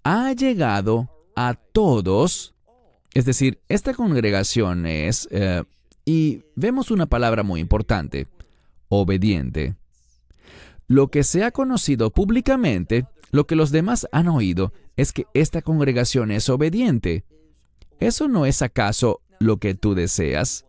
ha 0.03 0.33
llegado 0.33 1.11
a 1.35 1.53
todos, 1.53 2.55
es 3.19 3.25
decir, 3.25 3.61
esta 3.69 3.93
congregación 3.93 4.85
es, 4.85 5.27
eh, 5.31 5.63
y 6.05 6.43
vemos 6.55 6.91
una 6.91 7.05
palabra 7.05 7.43
muy 7.43 7.59
importante, 7.59 8.27
obediente. 8.87 9.75
Lo 10.87 11.09
que 11.09 11.23
se 11.23 11.43
ha 11.43 11.51
conocido 11.51 12.11
públicamente 12.11 13.05
lo 13.31 13.45
que 13.45 13.55
los 13.55 13.71
demás 13.71 14.07
han 14.11 14.27
oído 14.27 14.73
es 14.95 15.11
que 15.13 15.27
esta 15.33 15.61
congregación 15.61 16.31
es 16.31 16.49
obediente. 16.49 17.25
¿Eso 17.99 18.27
no 18.27 18.45
es 18.45 18.61
acaso 18.61 19.21
lo 19.39 19.57
que 19.57 19.75
tú 19.75 19.93
deseas? 19.93 20.65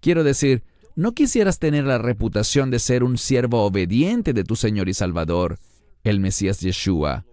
Quiero 0.00 0.24
decir, 0.24 0.64
¿no 0.96 1.12
quisieras 1.12 1.58
tener 1.58 1.84
la 1.84 1.98
reputación 1.98 2.70
de 2.70 2.78
ser 2.78 3.04
un 3.04 3.16
siervo 3.16 3.64
obediente 3.64 4.32
de 4.32 4.44
tu 4.44 4.56
Señor 4.56 4.88
y 4.88 4.94
Salvador, 4.94 5.58
el 6.02 6.20
Mesías 6.20 6.60
Yeshua, 6.60 7.24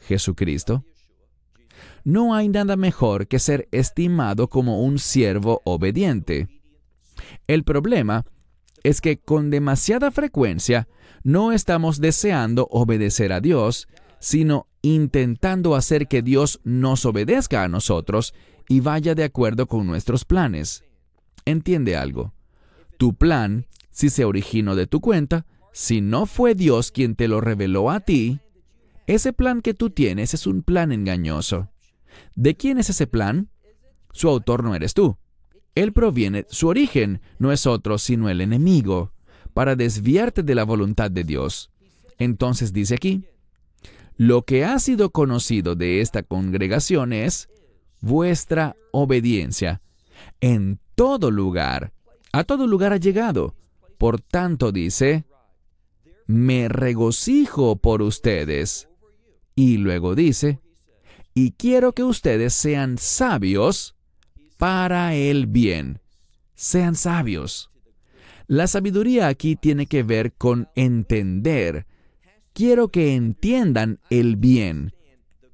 Jesucristo? 0.00 0.84
No 2.10 2.34
hay 2.34 2.48
nada 2.48 2.74
mejor 2.74 3.28
que 3.28 3.38
ser 3.38 3.68
estimado 3.70 4.48
como 4.48 4.82
un 4.82 4.98
siervo 4.98 5.62
obediente. 5.64 6.48
El 7.46 7.62
problema 7.62 8.26
es 8.82 9.00
que 9.00 9.20
con 9.20 9.48
demasiada 9.48 10.10
frecuencia 10.10 10.88
no 11.22 11.52
estamos 11.52 12.00
deseando 12.00 12.66
obedecer 12.72 13.32
a 13.32 13.40
Dios, 13.40 13.86
sino 14.18 14.66
intentando 14.82 15.76
hacer 15.76 16.08
que 16.08 16.20
Dios 16.20 16.58
nos 16.64 17.06
obedezca 17.06 17.62
a 17.62 17.68
nosotros 17.68 18.34
y 18.68 18.80
vaya 18.80 19.14
de 19.14 19.22
acuerdo 19.22 19.68
con 19.68 19.86
nuestros 19.86 20.24
planes. 20.24 20.82
Entiende 21.44 21.96
algo. 21.96 22.34
Tu 22.98 23.14
plan, 23.14 23.66
si 23.92 24.10
se 24.10 24.24
originó 24.24 24.74
de 24.74 24.88
tu 24.88 25.00
cuenta, 25.00 25.46
si 25.72 26.00
no 26.00 26.26
fue 26.26 26.56
Dios 26.56 26.90
quien 26.90 27.14
te 27.14 27.28
lo 27.28 27.40
reveló 27.40 27.88
a 27.88 28.00
ti, 28.00 28.40
ese 29.06 29.32
plan 29.32 29.62
que 29.62 29.74
tú 29.74 29.90
tienes 29.90 30.34
es 30.34 30.48
un 30.48 30.64
plan 30.64 30.90
engañoso. 30.90 31.68
¿De 32.34 32.56
quién 32.56 32.78
es 32.78 32.90
ese 32.90 33.06
plan? 33.06 33.48
Su 34.12 34.28
autor 34.28 34.64
no 34.64 34.74
eres 34.74 34.94
tú. 34.94 35.16
Él 35.74 35.92
proviene, 35.92 36.46
su 36.48 36.68
origen 36.68 37.20
no 37.38 37.52
es 37.52 37.66
otro 37.66 37.98
sino 37.98 38.28
el 38.28 38.40
enemigo, 38.40 39.12
para 39.54 39.76
desviarte 39.76 40.42
de 40.42 40.54
la 40.54 40.64
voluntad 40.64 41.10
de 41.10 41.24
Dios. 41.24 41.70
Entonces 42.18 42.72
dice 42.72 42.96
aquí, 42.96 43.24
lo 44.16 44.42
que 44.42 44.64
ha 44.64 44.78
sido 44.78 45.10
conocido 45.10 45.76
de 45.76 46.00
esta 46.00 46.22
congregación 46.22 47.12
es 47.12 47.48
vuestra 48.00 48.76
obediencia. 48.92 49.80
En 50.40 50.78
todo 50.94 51.30
lugar, 51.30 51.92
a 52.32 52.44
todo 52.44 52.66
lugar 52.66 52.92
ha 52.92 52.98
llegado. 52.98 53.54
Por 53.96 54.20
tanto 54.20 54.72
dice, 54.72 55.24
me 56.26 56.68
regocijo 56.68 57.76
por 57.76 58.02
ustedes. 58.02 58.88
Y 59.54 59.78
luego 59.78 60.14
dice, 60.14 60.60
y 61.34 61.52
quiero 61.52 61.92
que 61.92 62.02
ustedes 62.02 62.54
sean 62.54 62.98
sabios 62.98 63.94
para 64.58 65.14
el 65.14 65.46
bien. 65.46 66.00
Sean 66.54 66.94
sabios. 66.94 67.70
La 68.46 68.66
sabiduría 68.66 69.28
aquí 69.28 69.56
tiene 69.56 69.86
que 69.86 70.02
ver 70.02 70.32
con 70.32 70.68
entender. 70.74 71.86
Quiero 72.52 72.88
que 72.88 73.14
entiendan 73.14 74.00
el 74.10 74.36
bien. 74.36 74.92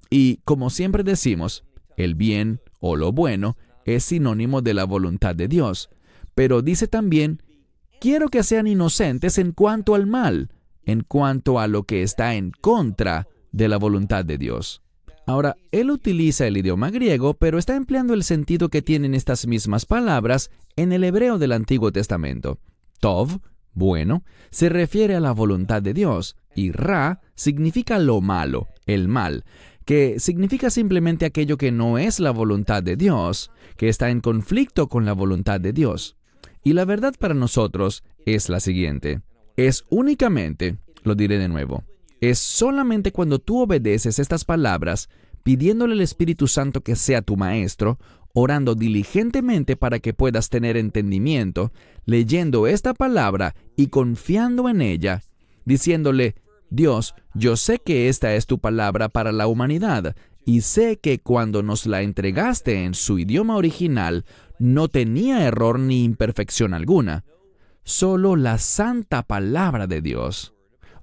Y 0.09 0.39
como 0.45 0.71
siempre 0.71 1.03
decimos, 1.03 1.65
el 1.97 2.15
bien 2.15 2.61
o 2.81 2.97
lo 2.97 3.13
bueno 3.13 3.57
es 3.85 4.05
sinónimo 4.05 4.63
de 4.63 4.75
la 4.75 4.85
voluntad 4.85 5.35
de 5.35 5.47
Dios. 5.47 5.91
Pero 6.35 6.63
dice 6.63 6.89
también, 6.89 7.43
quiero 8.01 8.29
que 8.29 8.43
sean 8.43 8.67
inocentes 8.67 9.39
en 9.39 9.53
cuanto 9.53 9.95
al 9.95 10.07
mal, 10.07 10.51
en 10.85 11.03
cuanto 11.03 11.61
a 11.61 11.69
lo 11.69 11.85
que 11.85 12.03
está 12.03 12.35
en 12.35 12.51
contra 12.51 13.29
de 13.53 13.69
la 13.69 13.77
voluntad 13.77 14.25
de 14.25 14.39
Dios. 14.39 14.83
Ahora, 15.27 15.57
él 15.73 15.91
utiliza 15.91 16.47
el 16.47 16.57
idioma 16.57 16.91
griego, 16.91 17.35
pero 17.35 17.59
está 17.59 17.75
empleando 17.75 18.15
el 18.15 18.23
sentido 18.23 18.69
que 18.69 18.81
tienen 18.81 19.13
estas 19.13 19.49
mismas 19.49 19.85
palabras 19.85 20.51
en 20.77 20.93
el 20.93 21.03
hebreo 21.03 21.39
del 21.39 21.51
Antiguo 21.51 21.91
Testamento. 21.91 22.61
Tov, 23.01 23.41
bueno, 23.73 24.23
se 24.51 24.69
refiere 24.69 25.17
a 25.17 25.21
la 25.21 25.33
voluntad 25.33 25.83
de 25.83 25.95
Dios, 25.95 26.37
y 26.55 26.71
Ra 26.71 27.21
significa 27.35 27.99
lo 27.99 28.21
malo, 28.21 28.69
el 28.87 29.09
mal, 29.09 29.45
que 29.85 30.21
significa 30.21 30.71
simplemente 30.71 31.27
aquello 31.27 31.59
que 31.59 31.73
no 31.73 31.99
es 31.99 32.21
la 32.21 32.31
voluntad 32.31 32.83
de 32.85 32.97
Dios, 32.97 33.51
que 33.77 33.89
está 33.89 34.11
en 34.11 34.21
conflicto 34.21 34.89
con 34.89 35.05
la 35.05 35.13
voluntad 35.13 35.61
de 35.61 35.73
Dios. 35.73 36.17
Y 36.63 36.73
la 36.73 36.85
verdad 36.85 37.15
para 37.19 37.35
nosotros 37.35 38.05
es 38.27 38.49
la 38.49 38.61
siguiente. 38.61 39.21
Es 39.57 39.85
únicamente, 39.91 40.79
lo 41.03 41.15
diré 41.15 41.39
de 41.39 41.49
nuevo, 41.49 41.85
es 42.21 42.39
solamente 42.39 43.13
cuando 43.13 43.39
tú 43.39 43.61
obedeces 43.63 44.19
estas 44.19 44.45
palabras, 44.45 45.09
pidiéndole 45.43 45.95
al 45.95 46.01
Espíritu 46.01 46.49
Santo 46.49 46.81
que 46.81 46.97
sea 46.97 47.23
tu 47.23 47.37
maestro, 47.37 47.99
orando 48.35 48.75
diligentemente 48.75 49.77
para 49.77 49.99
que 49.99 50.13
puedas 50.13 50.51
tener 50.51 50.77
entendimiento, 50.77 51.73
leyendo 52.05 52.67
esta 52.67 52.95
palabra 52.95 53.55
y 53.77 53.87
confiando 53.87 54.69
en 54.69 54.83
ella, 54.83 55.23
diciéndole, 55.65 56.35
Dios, 56.69 57.15
yo 57.35 57.57
sé 57.57 57.79
que 57.79 58.09
esta 58.09 58.35
es 58.35 58.47
tu 58.47 58.59
palabra 58.59 59.09
para 59.09 59.33
la 59.33 59.47
humanidad, 59.47 60.17
y 60.45 60.61
sé 60.61 60.99
que 60.99 61.19
cuando 61.19 61.63
nos 61.63 61.87
la 61.87 62.03
entregaste 62.03 62.85
en 62.85 62.95
su 62.95 63.19
idioma 63.19 63.57
original, 63.57 64.25
no 64.59 64.89
tenía 64.89 65.45
error 65.47 65.79
ni 65.79 66.05
imperfección 66.05 66.75
alguna, 66.75 67.25
solo 67.85 68.37
la 68.37 68.59
santa 68.59 69.23
palabra 69.23 69.87
de 69.87 70.03
Dios. 70.03 70.56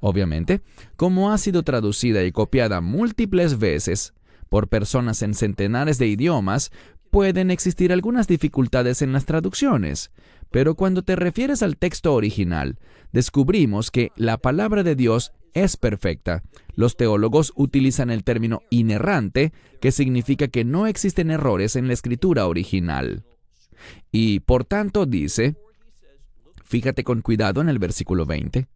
Obviamente, 0.05 0.59
como 0.97 1.31
ha 1.31 1.37
sido 1.37 1.63
traducida 1.63 2.25
y 2.25 2.33
copiada 2.33 2.81
múltiples 2.81 3.57
veces 3.57 4.13
por 4.49 4.67
personas 4.67 5.21
en 5.21 5.33
centenares 5.33 5.97
de 5.97 6.07
idiomas, 6.07 6.71
pueden 7.09 7.49
existir 7.49 7.93
algunas 7.93 8.27
dificultades 8.27 9.01
en 9.01 9.13
las 9.13 9.23
traducciones, 9.23 10.11
pero 10.51 10.75
cuando 10.75 11.03
te 11.03 11.15
refieres 11.15 11.63
al 11.63 11.77
texto 11.77 12.13
original, 12.15 12.79
descubrimos 13.13 13.91
que 13.91 14.11
la 14.17 14.37
palabra 14.37 14.83
de 14.83 14.95
Dios 14.95 15.31
es 15.53 15.77
perfecta. 15.77 16.43
Los 16.75 16.97
teólogos 16.97 17.53
utilizan 17.55 18.09
el 18.09 18.25
término 18.25 18.59
inerrante, 18.69 19.53
que 19.79 19.93
significa 19.93 20.49
que 20.49 20.65
no 20.65 20.85
existen 20.85 21.31
errores 21.31 21.77
en 21.77 21.87
la 21.87 21.93
escritura 21.93 22.45
original. 22.47 23.23
Y 24.11 24.41
por 24.41 24.65
tanto 24.65 25.05
dice, 25.05 25.55
fíjate 26.65 27.05
con 27.05 27.21
cuidado 27.21 27.61
en 27.61 27.69
el 27.69 27.79
versículo 27.79 28.25
20, 28.25 28.67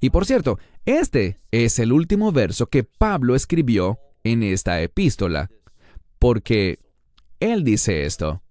y 0.00 0.10
por 0.10 0.26
cierto, 0.26 0.58
este 0.84 1.38
es 1.50 1.78
el 1.78 1.92
último 1.92 2.32
verso 2.32 2.66
que 2.66 2.84
Pablo 2.84 3.34
escribió 3.34 3.98
en 4.24 4.42
esta 4.42 4.80
epístola, 4.82 5.50
porque 6.18 6.78
él 7.40 7.64
dice 7.64 8.04
esto, 8.04 8.42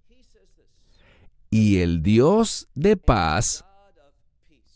y 1.50 1.78
el 1.78 2.02
Dios 2.02 2.68
de 2.74 2.96
paz, 2.96 3.64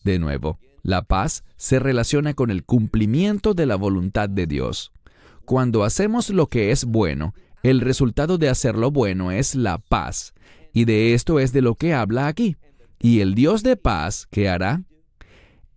de 0.04 0.18
nuevo, 0.18 0.58
la 0.82 1.02
paz 1.02 1.44
se 1.56 1.78
relaciona 1.78 2.34
con 2.34 2.50
el 2.50 2.64
cumplimiento 2.64 3.54
de 3.54 3.66
la 3.66 3.76
voluntad 3.76 4.28
de 4.28 4.46
Dios. 4.46 4.92
Cuando 5.44 5.84
hacemos 5.84 6.30
lo 6.30 6.46
que 6.46 6.70
es 6.70 6.84
bueno, 6.84 7.34
el 7.62 7.80
resultado 7.80 8.38
de 8.38 8.48
hacer 8.48 8.76
lo 8.76 8.90
bueno 8.90 9.30
es 9.32 9.54
la 9.54 9.78
paz, 9.78 10.32
y 10.72 10.84
de 10.84 11.14
esto 11.14 11.40
es 11.40 11.52
de 11.52 11.60
lo 11.62 11.74
que 11.74 11.92
habla 11.92 12.28
aquí. 12.28 12.56
Y 12.98 13.20
el 13.20 13.34
Dios 13.34 13.62
de 13.62 13.76
paz, 13.76 14.26
¿qué 14.30 14.48
hará? 14.48 14.82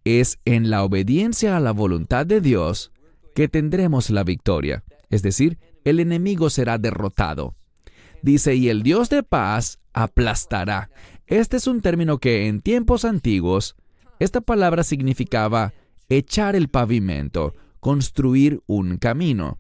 Es 0.04 0.40
en 0.46 0.70
la 0.70 0.84
obediencia 0.84 1.56
a 1.56 1.60
la 1.60 1.72
voluntad 1.72 2.26
de 2.26 2.42
Dios 2.42 2.92
que 3.36 3.48
tendremos 3.48 4.10
la 4.10 4.24
victoria, 4.24 4.84
es 5.10 5.22
decir, 5.22 5.58
el 5.84 6.00
enemigo 6.00 6.50
será 6.50 6.78
derrotado. 6.78 7.56
Dice, 8.22 8.56
y 8.56 8.70
el 8.70 8.84
Dios 8.84 9.10
de 9.10 9.24
paz 9.24 9.80
aplastará. 9.94 10.90
Este 11.28 11.58
es 11.58 11.68
un 11.68 11.82
término 11.82 12.20
que 12.20 12.48
en 12.48 12.62
tiempos 12.62 13.06
antiguos 13.06 13.76
esta 14.20 14.42
palabra 14.42 14.84
significaba 14.84 15.74
echar 16.10 16.56
el 16.56 16.70
pavimento, 16.70 17.54
construir 17.80 18.62
un 18.68 18.98
camino, 18.98 19.60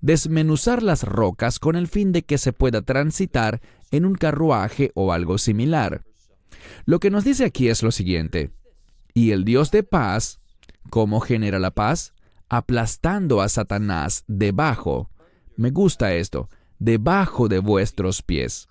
desmenuzar 0.00 0.82
las 0.82 1.02
rocas 1.02 1.58
con 1.58 1.74
el 1.74 1.88
fin 1.88 2.12
de 2.12 2.22
que 2.22 2.38
se 2.38 2.52
pueda 2.52 2.82
transitar 2.82 3.60
en 3.90 4.04
un 4.04 4.14
carruaje 4.14 4.92
o 4.94 5.12
algo 5.12 5.38
similar. 5.38 6.04
Lo 6.84 7.00
que 7.00 7.10
nos 7.10 7.24
dice 7.24 7.44
aquí 7.44 7.68
es 7.68 7.82
lo 7.82 7.90
siguiente, 7.90 8.50
y 9.16 9.30
el 9.30 9.46
Dios 9.46 9.70
de 9.70 9.82
paz, 9.82 10.42
¿cómo 10.90 11.20
genera 11.20 11.58
la 11.58 11.70
paz? 11.70 12.12
Aplastando 12.50 13.40
a 13.40 13.48
Satanás 13.48 14.24
debajo. 14.28 15.08
Me 15.56 15.70
gusta 15.70 16.12
esto, 16.12 16.50
debajo 16.78 17.48
de 17.48 17.60
vuestros 17.60 18.20
pies. 18.20 18.68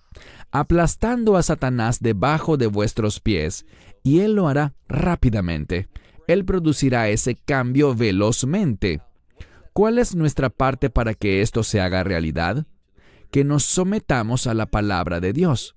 Aplastando 0.52 1.36
a 1.36 1.42
Satanás 1.42 1.98
debajo 2.00 2.56
de 2.56 2.68
vuestros 2.68 3.18
pies 3.18 3.66
y 4.04 4.20
Él 4.20 4.36
lo 4.36 4.46
hará 4.46 4.74
rápidamente. 4.86 5.88
Él 6.28 6.44
producirá 6.44 7.08
ese 7.08 7.34
cambio 7.34 7.96
velozmente. 7.96 9.00
¿Cuál 9.72 9.98
es 9.98 10.14
nuestra 10.14 10.48
parte 10.48 10.90
para 10.90 11.14
que 11.14 11.42
esto 11.42 11.64
se 11.64 11.80
haga 11.80 12.04
realidad? 12.04 12.68
Que 13.32 13.42
nos 13.42 13.64
sometamos 13.64 14.46
a 14.46 14.54
la 14.54 14.66
palabra 14.66 15.18
de 15.18 15.32
Dios. 15.32 15.75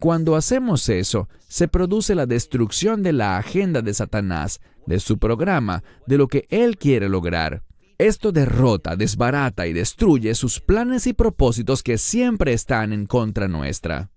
Cuando 0.00 0.34
hacemos 0.34 0.88
eso, 0.88 1.28
se 1.46 1.68
produce 1.68 2.14
la 2.14 2.24
destrucción 2.24 3.02
de 3.02 3.12
la 3.12 3.36
agenda 3.36 3.82
de 3.82 3.92
Satanás, 3.92 4.62
de 4.86 4.98
su 4.98 5.18
programa, 5.18 5.84
de 6.06 6.16
lo 6.16 6.26
que 6.26 6.46
él 6.48 6.78
quiere 6.78 7.10
lograr. 7.10 7.62
Esto 7.98 8.32
derrota, 8.32 8.96
desbarata 8.96 9.66
y 9.66 9.74
destruye 9.74 10.34
sus 10.34 10.58
planes 10.58 11.06
y 11.06 11.12
propósitos 11.12 11.82
que 11.82 11.98
siempre 11.98 12.54
están 12.54 12.94
en 12.94 13.04
contra 13.04 13.46
nuestra. 13.46 14.08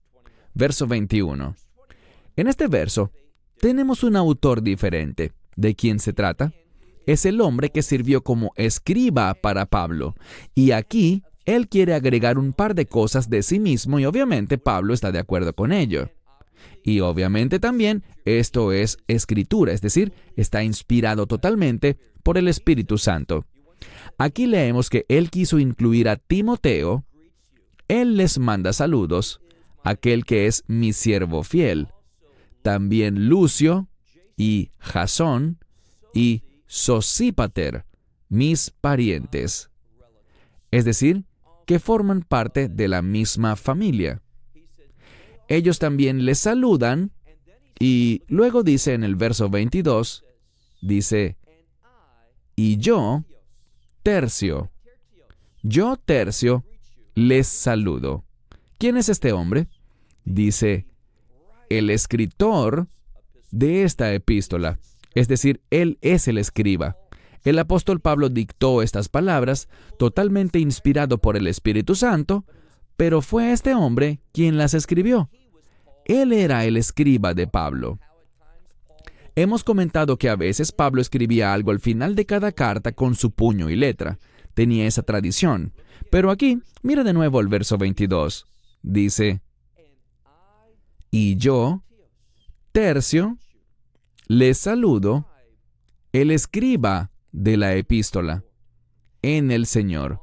Verso 0.54 0.88
21. 0.88 1.54
En 2.38 2.48
este 2.48 2.68
verso, 2.68 3.12
tenemos 3.60 4.06
un 4.06 4.16
autor 4.16 4.64
diferente. 4.64 5.34
¿De 5.58 5.76
quién 5.76 6.00
se 6.00 6.14
trata? 6.14 6.54
Es 7.06 7.26
el 7.26 7.42
hombre 7.42 7.72
que 7.72 7.82
sirvió 7.82 8.24
como 8.24 8.54
escriba 8.56 9.34
para 9.34 9.66
Pablo. 9.66 10.16
Y 10.56 10.72
aquí 10.72 11.24
él 11.46 11.68
quiere 11.68 11.94
agregar 11.94 12.38
un 12.38 12.54
par 12.54 12.76
de 12.76 12.86
cosas 12.86 13.30
de 13.30 13.44
sí 13.44 13.60
mismo 13.60 14.00
y 14.00 14.06
obviamente 14.06 14.58
Pablo 14.58 14.94
está 14.94 15.12
de 15.12 15.20
acuerdo 15.20 15.54
con 15.54 15.72
ello. 15.72 16.10
Y 16.84 17.00
obviamente 17.02 17.60
también 17.60 18.04
esto 18.26 18.72
es 18.72 18.98
escritura, 19.08 19.74
es 19.74 19.82
decir, 19.82 20.14
está 20.36 20.64
inspirado 20.64 21.28
totalmente 21.28 21.98
por 22.24 22.38
el 22.38 22.48
Espíritu 22.48 22.98
Santo. 22.98 23.46
Aquí 24.18 24.48
leemos 24.48 24.90
que 24.90 25.06
él 25.10 25.30
quiso 25.30 25.60
incluir 25.60 26.08
a 26.08 26.16
Timoteo, 26.16 27.06
él 27.88 28.16
les 28.16 28.40
manda 28.40 28.72
saludos, 28.72 29.42
aquel 29.84 30.24
que 30.26 30.48
es 30.48 30.64
mi 30.68 30.94
siervo 30.94 31.44
fiel, 31.44 31.90
también 32.62 33.28
Lucio 33.28 33.90
y 34.38 34.72
Jasón 34.80 35.60
y 36.14 36.44
Sosípater, 36.66 37.86
mis 38.30 38.72
parientes. 38.72 39.70
Es 40.72 40.86
decir, 40.86 41.26
que 41.66 41.80
forman 41.80 42.22
parte 42.22 42.70
de 42.70 42.88
la 42.88 43.02
misma 43.02 43.56
familia. 43.56 44.22
Ellos 45.48 45.80
también 45.80 46.26
les 46.26 46.40
saludan 46.40 47.12
y 47.80 48.24
luego 48.28 48.64
dice 48.64 48.94
en 48.94 49.04
el 49.04 49.16
verso 49.16 49.50
22, 49.50 50.24
dice, 50.82 51.38
y 52.56 52.78
yo, 52.78 53.24
tercio, 54.04 54.72
yo 55.64 55.98
tercio, 55.98 56.64
les 57.16 57.48
saludo. 57.48 58.24
¿Quién 58.78 58.98
es 58.98 59.10
este 59.10 59.32
hombre? 59.32 59.68
Dice, 60.26 60.88
el 61.70 61.90
escritor 61.90 62.88
de 63.52 63.84
esta 63.84 64.14
epístola. 64.14 64.80
Es 65.14 65.28
decir, 65.28 65.62
él 65.70 65.98
es 66.02 66.28
el 66.28 66.38
escriba. 66.38 66.98
El 67.44 67.60
apóstol 67.60 68.00
Pablo 68.00 68.30
dictó 68.30 68.82
estas 68.82 69.10
palabras, 69.10 69.68
totalmente 69.98 70.60
inspirado 70.60 71.18
por 71.18 71.36
el 71.36 71.48
Espíritu 71.48 71.96
Santo, 71.96 72.46
pero 72.96 73.22
fue 73.22 73.52
este 73.52 73.74
hombre 73.74 74.22
quien 74.32 74.58
las 74.58 74.74
escribió. 74.74 75.30
Él 76.06 76.32
era 76.32 76.66
el 76.66 76.78
escriba 76.78 77.34
de 77.34 77.48
Pablo. 77.48 78.00
Hemos 79.36 79.64
comentado 79.64 80.18
que 80.18 80.30
a 80.30 80.36
veces 80.36 80.72
Pablo 80.72 81.02
escribía 81.02 81.54
algo 81.54 81.72
al 81.72 81.80
final 81.80 82.16
de 82.16 82.26
cada 82.26 82.52
carta 82.52 82.92
con 82.92 83.16
su 83.16 83.32
puño 83.32 83.70
y 83.70 83.76
letra. 83.76 84.20
Tenía 84.54 84.86
esa 84.86 85.02
tradición. 85.02 85.74
Pero 86.12 86.30
aquí, 86.30 86.62
mira 86.84 87.04
de 87.04 87.14
nuevo 87.14 87.40
el 87.42 87.48
verso 87.48 87.78
22. 87.78 88.46
Dice, 88.84 89.42
y 91.10 91.38
yo, 91.38 91.84
tercio, 92.72 93.38
les 94.28 94.58
saludo, 94.58 95.26
el 96.12 96.30
escriba 96.32 97.13
de 97.34 97.58
la 97.58 97.76
epístola, 97.76 98.46
en 99.22 99.52
el 99.52 99.66
Señor. 99.66 100.22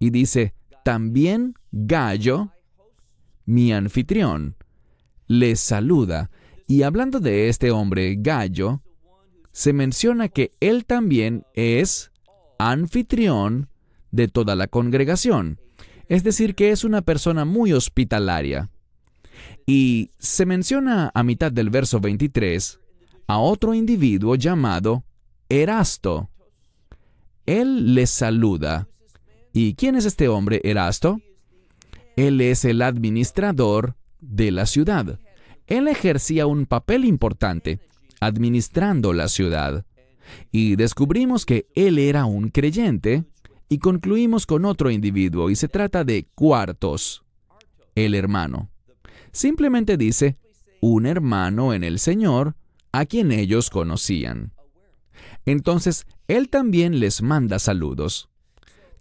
Y 0.00 0.10
dice, 0.10 0.54
también 0.84 1.54
Gallo, 1.70 2.50
mi 3.44 3.72
anfitrión, 3.72 4.56
les 5.28 5.60
saluda. 5.60 6.30
Y 6.66 6.82
hablando 6.82 7.20
de 7.20 7.48
este 7.48 7.70
hombre, 7.70 8.16
Gallo, 8.18 8.82
se 9.52 9.72
menciona 9.72 10.28
que 10.28 10.50
él 10.60 10.84
también 10.84 11.44
es 11.54 12.10
anfitrión 12.58 13.68
de 14.10 14.28
toda 14.28 14.56
la 14.56 14.66
congregación, 14.66 15.60
es 16.08 16.24
decir, 16.24 16.54
que 16.54 16.70
es 16.70 16.84
una 16.84 17.02
persona 17.02 17.44
muy 17.44 17.72
hospitalaria. 17.72 18.70
Y 19.66 20.10
se 20.18 20.46
menciona 20.46 21.10
a 21.14 21.22
mitad 21.22 21.52
del 21.52 21.70
verso 21.70 22.00
23 22.00 22.80
a 23.26 23.38
otro 23.38 23.74
individuo 23.74 24.36
llamado 24.36 25.04
Erasto. 25.48 26.30
Él 27.46 27.94
les 27.94 28.10
saluda. 28.10 28.88
¿Y 29.52 29.74
quién 29.74 29.94
es 29.94 30.04
este 30.04 30.28
hombre, 30.28 30.60
Erasto? 30.64 31.20
Él 32.16 32.40
es 32.40 32.64
el 32.64 32.82
administrador 32.82 33.96
de 34.20 34.50
la 34.50 34.66
ciudad. 34.66 35.20
Él 35.66 35.88
ejercía 35.88 36.46
un 36.46 36.66
papel 36.66 37.04
importante, 37.04 37.80
administrando 38.20 39.12
la 39.12 39.28
ciudad. 39.28 39.84
Y 40.50 40.76
descubrimos 40.76 41.46
que 41.46 41.66
él 41.74 41.98
era 41.98 42.24
un 42.24 42.48
creyente 42.48 43.24
y 43.68 43.78
concluimos 43.78 44.46
con 44.46 44.64
otro 44.64 44.90
individuo 44.90 45.50
y 45.50 45.56
se 45.56 45.68
trata 45.68 46.04
de 46.04 46.26
Cuartos, 46.34 47.24
el 47.94 48.14
hermano. 48.14 48.70
Simplemente 49.32 49.96
dice, 49.96 50.36
un 50.80 51.06
hermano 51.06 51.74
en 51.74 51.84
el 51.84 51.98
Señor 51.98 52.56
a 52.92 53.06
quien 53.06 53.30
ellos 53.30 53.70
conocían. 53.70 54.55
Entonces, 55.46 56.06
él 56.28 56.48
también 56.50 57.00
les 57.00 57.22
manda 57.22 57.58
saludos. 57.58 58.28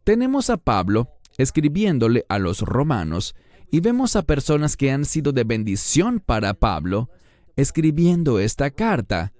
Tenemos 0.03 0.49
a 0.49 0.57
Pablo 0.57 1.09
escribiéndole 1.37 2.25
a 2.29 2.39
los 2.39 2.61
romanos 2.61 3.35
y 3.71 3.79
vemos 3.81 4.15
a 4.15 4.21
personas 4.21 4.77
que 4.77 4.91
han 4.91 5.03
sido 5.05 5.31
de 5.31 5.43
bendición 5.43 6.19
para 6.19 6.53
Pablo 6.53 7.09
escribiendo 7.55 8.39
esta 8.39 8.69
carta, 8.69 9.33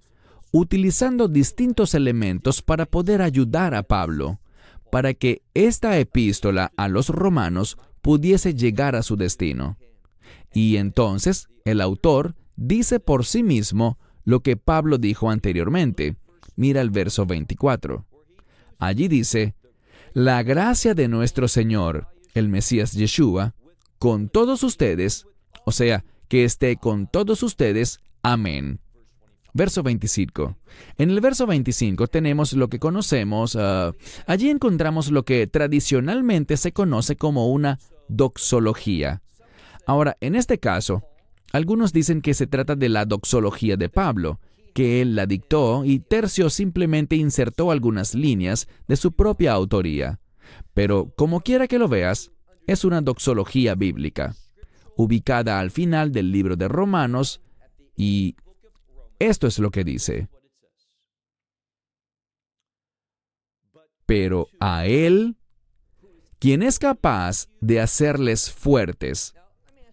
utilizando 0.51 1.27
distintos 1.27 1.93
elementos 1.93 2.61
para 2.61 2.85
poder 2.85 3.21
ayudar 3.21 3.75
a 3.75 3.83
Pablo, 3.83 4.39
para 4.91 5.13
que 5.13 5.43
esta 5.53 5.99
epístola 5.99 6.71
a 6.77 6.87
los 6.87 7.09
romanos 7.09 7.77
pudiese 8.01 8.53
llegar 8.53 8.95
a 8.95 9.03
su 9.03 9.15
destino. 9.15 9.77
Y 10.53 10.77
entonces 10.77 11.49
el 11.65 11.81
autor 11.81 12.35
dice 12.55 12.99
por 12.99 13.25
sí 13.25 13.43
mismo 13.43 13.99
lo 14.23 14.39
que 14.39 14.57
Pablo 14.57 14.97
dijo 14.97 15.29
anteriormente. 15.29 16.15
Mira 16.55 16.81
el 16.81 16.89
verso 16.89 17.25
24. 17.25 18.05
Allí 18.79 19.07
dice, 19.07 19.55
La 20.13 20.43
gracia 20.43 20.93
de 20.93 21.07
nuestro 21.07 21.47
Señor, 21.47 22.07
el 22.33 22.49
Mesías 22.49 22.93
Yeshua, 22.93 23.55
con 23.99 24.29
todos 24.29 24.63
ustedes, 24.63 25.25
o 25.65 25.71
sea, 25.71 26.03
que 26.27 26.43
esté 26.43 26.77
con 26.77 27.07
todos 27.07 27.43
ustedes. 27.43 27.99
Amén. 28.23 28.79
Verso 29.53 29.83
25. 29.83 30.57
En 30.97 31.09
el 31.09 31.21
verso 31.21 31.47
25 31.47 32.07
tenemos 32.07 32.53
lo 32.53 32.67
que 32.67 32.79
conocemos, 32.79 33.55
ah, 33.55 33.93
allí 34.27 34.49
encontramos 34.49 35.11
lo 35.11 35.23
que 35.23 35.47
tradicionalmente 35.47 36.57
se 36.57 36.73
conoce 36.73 37.15
como 37.15 37.47
una 37.47 37.79
doxología. 38.09 39.21
Ahora, 39.85 40.17
en 40.19 40.35
este 40.35 40.59
caso, 40.59 41.03
algunos 41.53 41.93
dicen 41.93 42.21
que 42.21 42.33
se 42.33 42.47
trata 42.47 42.75
de 42.75 42.89
la 42.89 43.05
doxología 43.05 43.77
de 43.77 43.87
Pablo, 43.87 44.39
que 44.75 45.01
él 45.01 45.15
la 45.15 45.25
dictó 45.25 45.85
y 45.85 45.99
Tercio 45.99 46.49
simplemente 46.49 47.15
insertó 47.15 47.71
algunas 47.71 48.13
líneas 48.13 48.67
de 48.89 48.97
su 48.97 49.13
propia 49.13 49.53
autoría. 49.53 50.19
Pero, 50.73 51.13
como 51.15 51.39
quiera 51.39 51.69
que 51.69 51.79
lo 51.79 51.88
veas, 51.88 52.33
es 52.67 52.83
una 52.83 52.99
doxología 52.99 53.75
bíblica, 53.75 54.35
ubicada 54.97 55.61
al 55.61 55.71
final 55.71 56.11
del 56.11 56.29
libro 56.29 56.57
de 56.57 56.67
Romanos, 56.67 57.41
y 57.95 58.35
esto 59.17 59.47
es 59.47 59.59
lo 59.59 59.71
que 59.71 59.85
dice. 59.85 60.27
Pero 64.05 64.49
a 64.59 64.85
Él, 64.88 65.38
quien 66.38 66.61
es 66.61 66.79
capaz 66.79 67.47
de 67.61 67.79
hacerles 67.79 68.51
fuertes. 68.51 69.35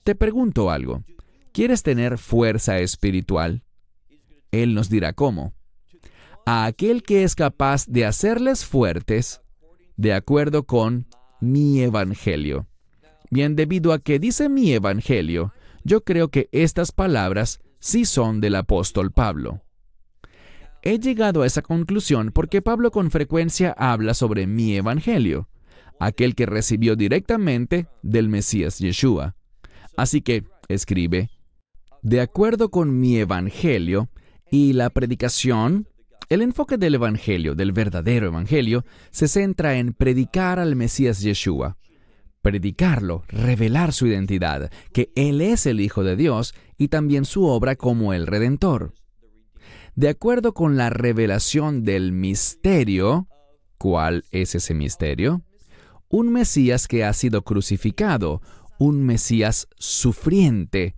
Te 0.02 0.16
pregunto 0.16 0.72
algo. 0.72 1.04
¿Quieres 1.52 1.84
tener 1.84 2.18
fuerza 2.18 2.80
espiritual? 2.80 3.62
Él 4.52 4.74
nos 4.74 4.88
dirá 4.88 5.14
cómo. 5.14 5.54
A 6.46 6.66
aquel 6.66 7.02
que 7.02 7.24
es 7.24 7.34
capaz 7.34 7.86
de 7.86 8.04
hacerles 8.04 8.64
fuertes, 8.64 9.40
de 9.96 10.12
acuerdo 10.12 10.64
con 10.64 11.06
mi 11.40 11.80
evangelio. 11.80 12.66
Bien, 13.30 13.56
debido 13.56 13.92
a 13.92 13.98
que 13.98 14.18
dice 14.18 14.48
mi 14.48 14.72
evangelio, 14.72 15.52
yo 15.84 16.04
creo 16.04 16.28
que 16.28 16.48
estas 16.52 16.92
palabras 16.92 17.60
sí 17.80 18.04
son 18.04 18.40
del 18.40 18.56
apóstol 18.56 19.10
Pablo. 19.10 19.62
He 20.82 20.98
llegado 20.98 21.42
a 21.42 21.46
esa 21.46 21.62
conclusión 21.62 22.30
porque 22.32 22.60
Pablo 22.60 22.90
con 22.90 23.10
frecuencia 23.10 23.74
habla 23.78 24.14
sobre 24.14 24.46
mi 24.46 24.76
evangelio, 24.76 25.48
aquel 25.98 26.34
que 26.34 26.46
recibió 26.46 26.96
directamente 26.96 27.86
del 28.02 28.28
Mesías 28.28 28.78
Yeshua. 28.80 29.36
Así 29.96 30.20
que 30.20 30.44
escribe, 30.68 31.30
de 32.02 32.20
acuerdo 32.20 32.70
con 32.70 32.98
mi 32.98 33.18
evangelio 33.18 34.08
y 34.52 34.74
la 34.74 34.90
predicación, 34.90 35.88
el 36.28 36.42
enfoque 36.42 36.76
del 36.76 36.96
evangelio, 36.96 37.54
del 37.54 37.72
verdadero 37.72 38.26
evangelio, 38.26 38.84
se 39.10 39.26
centra 39.26 39.78
en 39.78 39.94
predicar 39.94 40.58
al 40.58 40.76
Mesías 40.76 41.22
Yeshua, 41.22 41.78
predicarlo, 42.42 43.24
revelar 43.28 43.94
su 43.94 44.06
identidad, 44.06 44.70
que 44.92 45.10
Él 45.16 45.40
es 45.40 45.64
el 45.64 45.80
Hijo 45.80 46.04
de 46.04 46.16
Dios 46.16 46.54
y 46.76 46.88
también 46.88 47.24
su 47.24 47.46
obra 47.46 47.76
como 47.76 48.12
el 48.12 48.26
Redentor. 48.26 48.92
De 49.94 50.10
acuerdo 50.10 50.52
con 50.52 50.76
la 50.76 50.90
revelación 50.90 51.82
del 51.82 52.12
misterio, 52.12 53.28
¿cuál 53.78 54.26
es 54.32 54.54
ese 54.54 54.74
misterio? 54.74 55.40
Un 56.10 56.30
Mesías 56.30 56.88
que 56.88 57.04
ha 57.04 57.12
sido 57.14 57.40
crucificado, 57.42 58.42
un 58.78 59.02
Mesías 59.02 59.66
sufriente, 59.78 60.94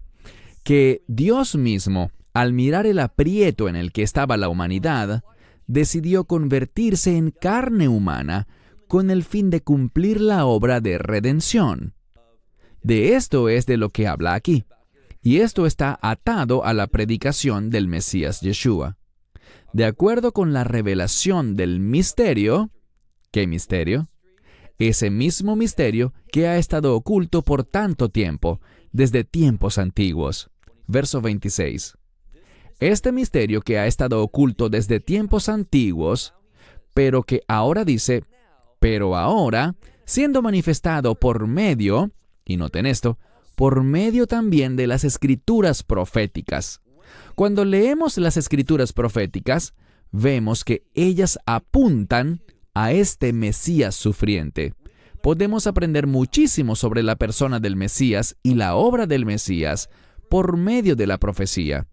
que 0.64 1.04
Dios 1.06 1.54
mismo, 1.54 2.10
al 2.34 2.52
mirar 2.52 2.86
el 2.86 2.98
aprieto 2.98 3.68
en 3.68 3.76
el 3.76 3.92
que 3.92 4.02
estaba 4.02 4.36
la 4.36 4.48
humanidad, 4.48 5.22
decidió 5.66 6.24
convertirse 6.24 7.16
en 7.16 7.30
carne 7.30 7.88
humana 7.88 8.48
con 8.88 9.10
el 9.10 9.22
fin 9.22 9.50
de 9.50 9.62
cumplir 9.62 10.20
la 10.20 10.44
obra 10.44 10.80
de 10.80 10.98
redención. 10.98 11.94
De 12.82 13.14
esto 13.14 13.48
es 13.48 13.66
de 13.66 13.76
lo 13.76 13.90
que 13.90 14.08
habla 14.08 14.34
aquí, 14.34 14.64
y 15.22 15.38
esto 15.38 15.64
está 15.64 15.98
atado 16.02 16.64
a 16.64 16.74
la 16.74 16.88
predicación 16.88 17.70
del 17.70 17.88
Mesías 17.88 18.40
Yeshua. 18.40 18.98
De 19.72 19.84
acuerdo 19.84 20.32
con 20.32 20.52
la 20.52 20.64
revelación 20.64 21.56
del 21.56 21.80
misterio, 21.80 22.70
¿qué 23.30 23.46
misterio? 23.46 24.08
Ese 24.78 25.08
mismo 25.08 25.56
misterio 25.56 26.12
que 26.30 26.48
ha 26.48 26.58
estado 26.58 26.94
oculto 26.96 27.42
por 27.42 27.64
tanto 27.64 28.08
tiempo, 28.08 28.60
desde 28.92 29.24
tiempos 29.24 29.78
antiguos. 29.78 30.50
Verso 30.86 31.20
26. 31.20 31.96
Este 32.80 33.12
misterio 33.12 33.60
que 33.60 33.78
ha 33.78 33.86
estado 33.86 34.22
oculto 34.22 34.68
desde 34.68 35.00
tiempos 35.00 35.48
antiguos, 35.48 36.34
pero 36.92 37.22
que 37.22 37.42
ahora 37.48 37.84
dice, 37.84 38.24
pero 38.80 39.16
ahora, 39.16 39.76
siendo 40.04 40.42
manifestado 40.42 41.14
por 41.14 41.46
medio, 41.46 42.10
y 42.44 42.56
noten 42.56 42.86
esto, 42.86 43.18
por 43.56 43.82
medio 43.82 44.26
también 44.26 44.76
de 44.76 44.86
las 44.86 45.04
escrituras 45.04 45.82
proféticas. 45.82 46.80
Cuando 47.34 47.64
leemos 47.64 48.18
las 48.18 48.36
escrituras 48.36 48.92
proféticas, 48.92 49.74
vemos 50.10 50.64
que 50.64 50.84
ellas 50.94 51.38
apuntan 51.46 52.42
a 52.74 52.92
este 52.92 53.32
Mesías 53.32 53.94
sufriente. 53.94 54.74
Podemos 55.22 55.66
aprender 55.66 56.06
muchísimo 56.06 56.76
sobre 56.76 57.02
la 57.02 57.16
persona 57.16 57.60
del 57.60 57.76
Mesías 57.76 58.36
y 58.42 58.54
la 58.54 58.74
obra 58.74 59.06
del 59.06 59.24
Mesías 59.24 59.88
por 60.28 60.56
medio 60.56 60.96
de 60.96 61.06
la 61.06 61.18
profecía. 61.18 61.86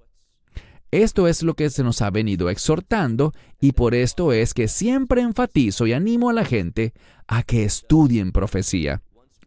Esto 0.92 1.30
es 1.30 1.42
lo 1.42 1.54
que 1.54 1.70
se 1.70 1.84
nos 1.84 2.02
ha 2.02 2.10
venido 2.10 2.50
exhortando 2.50 3.32
y 3.62 3.72
por 3.72 3.96
esto 3.96 4.34
es 4.34 4.54
que 4.54 4.68
siempre 4.68 5.22
enfatizo 5.22 5.88
y 5.88 5.94
animo 5.94 6.30
a 6.30 6.34
la 6.34 6.44
gente 6.44 6.94
a 7.28 7.44
que 7.44 7.64
estudien 7.64 8.34
profecía. 8.34 9.02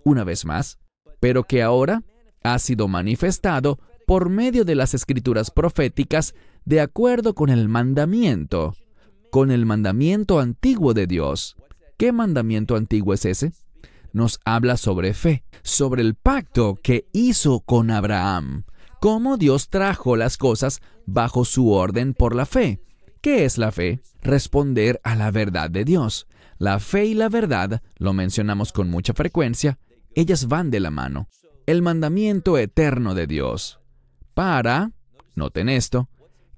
Una 0.05 0.25
vez 0.25 0.47
más, 0.47 0.79
pero 1.21 1.45
que 1.45 1.63
ahora 1.63 2.03
ha 2.43 2.59
sido 2.59 2.89
manifestado 2.89 3.79
por 4.07 4.31
medio 4.31 4.65
de 4.65 4.75
las 4.75 4.95
escrituras 4.95 5.51
proféticas 5.51 6.35
de 6.65 6.81
acuerdo 6.81 7.35
con 7.35 7.51
el 7.51 7.69
mandamiento, 7.69 8.75
con 9.31 9.51
el 9.51 9.67
mandamiento 9.67 10.41
antiguo 10.41 10.95
de 10.95 11.07
Dios. 11.07 11.57
¿Qué 11.99 12.11
mandamiento 12.11 12.75
antiguo 12.75 13.13
es 13.13 13.27
ese? 13.27 13.53
Nos 14.13 14.41
habla 14.47 14.79
sobre 14.79 15.13
fe, 15.13 15.45
sobre 15.63 16.03
el 16.03 16.15
pacto 16.15 16.79
que 16.83 17.07
hizo 17.13 17.61
con 17.61 17.91
Abraham, 17.91 18.65
cómo 19.05 19.37
Dios 19.37 19.69
trajo 19.69 20.17
las 20.17 20.39
cosas 20.39 20.81
bajo 21.05 21.45
su 21.45 21.71
orden 21.73 22.15
por 22.15 22.35
la 22.35 22.47
fe. 22.47 22.81
¿Qué 23.21 23.45
es 23.45 23.59
la 23.59 23.71
fe? 23.71 24.01
Responder 24.23 24.99
a 25.05 25.15
la 25.15 25.31
verdad 25.31 25.71
de 25.71 25.85
Dios. 25.85 26.27
La 26.57 26.79
fe 26.79 27.05
y 27.05 27.13
la 27.13 27.29
verdad, 27.29 27.83
lo 27.99 28.15
mencionamos 28.15 28.73
con 28.73 28.89
mucha 28.89 29.13
frecuencia, 29.13 29.79
ellas 30.15 30.49
van 30.49 30.71
de 30.71 30.81
la 30.81 30.91
mano. 30.91 31.29
El 31.67 31.83
mandamiento 31.83 32.57
eterno 32.57 33.15
de 33.15 33.27
Dios. 33.27 33.79
Para, 34.33 34.93
noten 35.35 35.69
esto, 35.69 36.09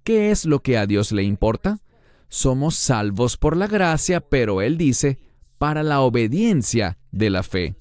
¿qué 0.05 0.31
es 0.31 0.45
lo 0.45 0.63
que 0.63 0.79
a 0.79 0.87
Dios 0.87 1.11
le 1.11 1.25
importa? 1.25 1.81
Somos 2.29 2.77
salvos 2.77 3.37
por 3.37 3.57
la 3.57 3.67
gracia, 3.67 4.21
pero 4.21 4.63
Él 4.63 4.79
dice, 4.79 5.19
para 5.59 5.83
la 5.83 6.01
obediencia 6.01 6.97
de 7.11 7.29
la 7.29 7.43
fe. 7.43 7.75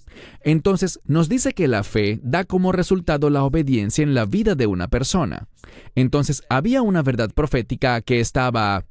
Entonces 0.43 0.99
nos 1.05 1.29
dice 1.29 1.53
que 1.53 1.67
la 1.67 1.83
fe 1.83 2.19
da 2.23 2.43
como 2.43 2.71
resultado 2.71 3.29
la 3.29 3.43
obediencia 3.43 4.03
en 4.03 4.13
la 4.13 4.25
vida 4.25 4.55
de 4.55 4.67
una 4.67 4.87
persona. 4.87 5.47
Entonces 5.95 6.43
había 6.49 6.81
una 6.81 7.01
verdad 7.01 7.31
profética 7.33 8.01
que 8.01 8.19
estaba 8.19 8.85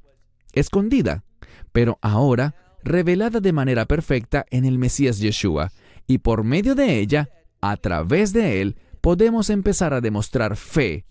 escondida, 0.52 1.24
pero 1.72 1.98
ahora 2.02 2.54
revelada 2.84 3.40
de 3.40 3.52
manera 3.52 3.86
perfecta 3.86 4.44
en 4.50 4.64
el 4.64 4.78
Mesías 4.78 5.18
Yeshua, 5.18 5.72
y 6.06 6.18
por 6.18 6.44
medio 6.44 6.74
de 6.74 6.98
ella, 6.98 7.30
a 7.60 7.76
través 7.78 8.32
de 8.32 8.60
él, 8.60 8.76
podemos 9.00 9.50
empezar 9.50 9.94
a 9.94 10.00
demostrar 10.00 10.56
fe, 10.56 11.06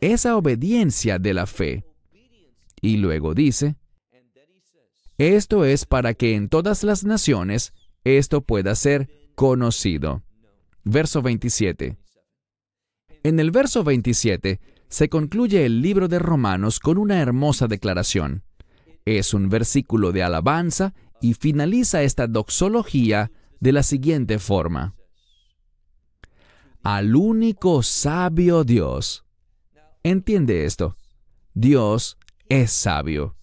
esa 0.00 0.36
obediencia 0.36 1.18
de 1.18 1.34
la 1.34 1.46
fe. 1.46 1.84
Y 2.80 2.98
luego 2.98 3.34
dice, 3.34 3.76
esto 5.16 5.64
es 5.64 5.84
para 5.84 6.14
que 6.14 6.34
en 6.34 6.48
todas 6.48 6.84
las 6.84 7.04
naciones 7.04 7.72
esto 8.04 8.42
pueda 8.42 8.74
ser 8.74 9.08
conocido. 9.38 10.24
Verso 10.82 11.22
27. 11.22 11.96
En 13.22 13.38
el 13.38 13.52
verso 13.52 13.84
27 13.84 14.60
se 14.88 15.08
concluye 15.08 15.64
el 15.64 15.80
libro 15.80 16.08
de 16.08 16.18
Romanos 16.18 16.80
con 16.80 16.98
una 16.98 17.20
hermosa 17.20 17.68
declaración. 17.68 18.42
Es 19.04 19.34
un 19.34 19.48
versículo 19.48 20.10
de 20.10 20.24
alabanza 20.24 20.92
y 21.20 21.34
finaliza 21.34 22.02
esta 22.02 22.26
doxología 22.26 23.30
de 23.60 23.70
la 23.70 23.84
siguiente 23.84 24.40
forma. 24.40 24.96
Al 26.82 27.14
único 27.14 27.84
sabio 27.84 28.64
Dios. 28.64 29.24
Entiende 30.02 30.64
esto. 30.64 30.96
Dios 31.54 32.18
es 32.48 32.72
sabio. 32.72 33.36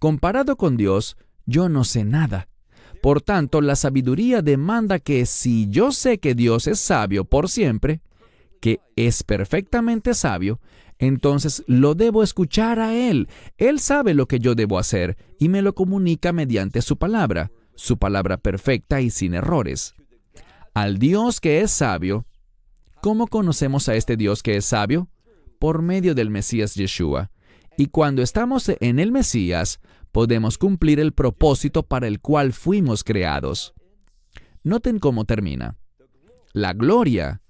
Comparado 0.00 0.56
con 0.56 0.76
Dios, 0.76 1.16
yo 1.46 1.68
no 1.68 1.84
sé 1.84 2.04
nada. 2.04 2.48
Por 3.02 3.20
tanto, 3.20 3.60
la 3.60 3.74
sabiduría 3.74 4.42
demanda 4.42 5.00
que 5.00 5.26
si 5.26 5.68
yo 5.68 5.90
sé 5.90 6.18
que 6.18 6.36
Dios 6.36 6.68
es 6.68 6.78
sabio 6.78 7.24
por 7.24 7.48
siempre, 7.48 8.00
que 8.60 8.78
es 8.94 9.24
perfectamente 9.24 10.14
sabio, 10.14 10.60
entonces 11.00 11.64
lo 11.66 11.96
debo 11.96 12.22
escuchar 12.22 12.78
a 12.78 12.94
Él. 12.94 13.28
Él 13.58 13.80
sabe 13.80 14.14
lo 14.14 14.28
que 14.28 14.38
yo 14.38 14.54
debo 14.54 14.78
hacer 14.78 15.16
y 15.40 15.48
me 15.48 15.62
lo 15.62 15.74
comunica 15.74 16.32
mediante 16.32 16.80
su 16.80 16.96
palabra, 16.96 17.50
su 17.74 17.98
palabra 17.98 18.36
perfecta 18.36 19.00
y 19.00 19.10
sin 19.10 19.34
errores. 19.34 19.96
Al 20.72 20.98
Dios 20.98 21.40
que 21.40 21.60
es 21.60 21.72
sabio, 21.72 22.24
¿cómo 23.00 23.26
conocemos 23.26 23.88
a 23.88 23.96
este 23.96 24.16
Dios 24.16 24.44
que 24.44 24.56
es 24.56 24.64
sabio? 24.64 25.10
Por 25.58 25.82
medio 25.82 26.14
del 26.14 26.30
Mesías 26.30 26.76
Yeshua. 26.76 27.32
Y 27.76 27.86
cuando 27.86 28.22
estamos 28.22 28.70
en 28.78 29.00
el 29.00 29.10
Mesías, 29.10 29.80
podemos 30.12 30.58
cumplir 30.58 31.00
el 31.00 31.12
propósito 31.12 31.82
para 31.82 32.06
el 32.06 32.20
cual 32.20 32.52
fuimos 32.52 33.02
creados. 33.02 33.74
Noten 34.62 34.98
cómo 34.98 35.24
termina. 35.24 35.76
La 36.52 36.74
gloria 36.74 37.42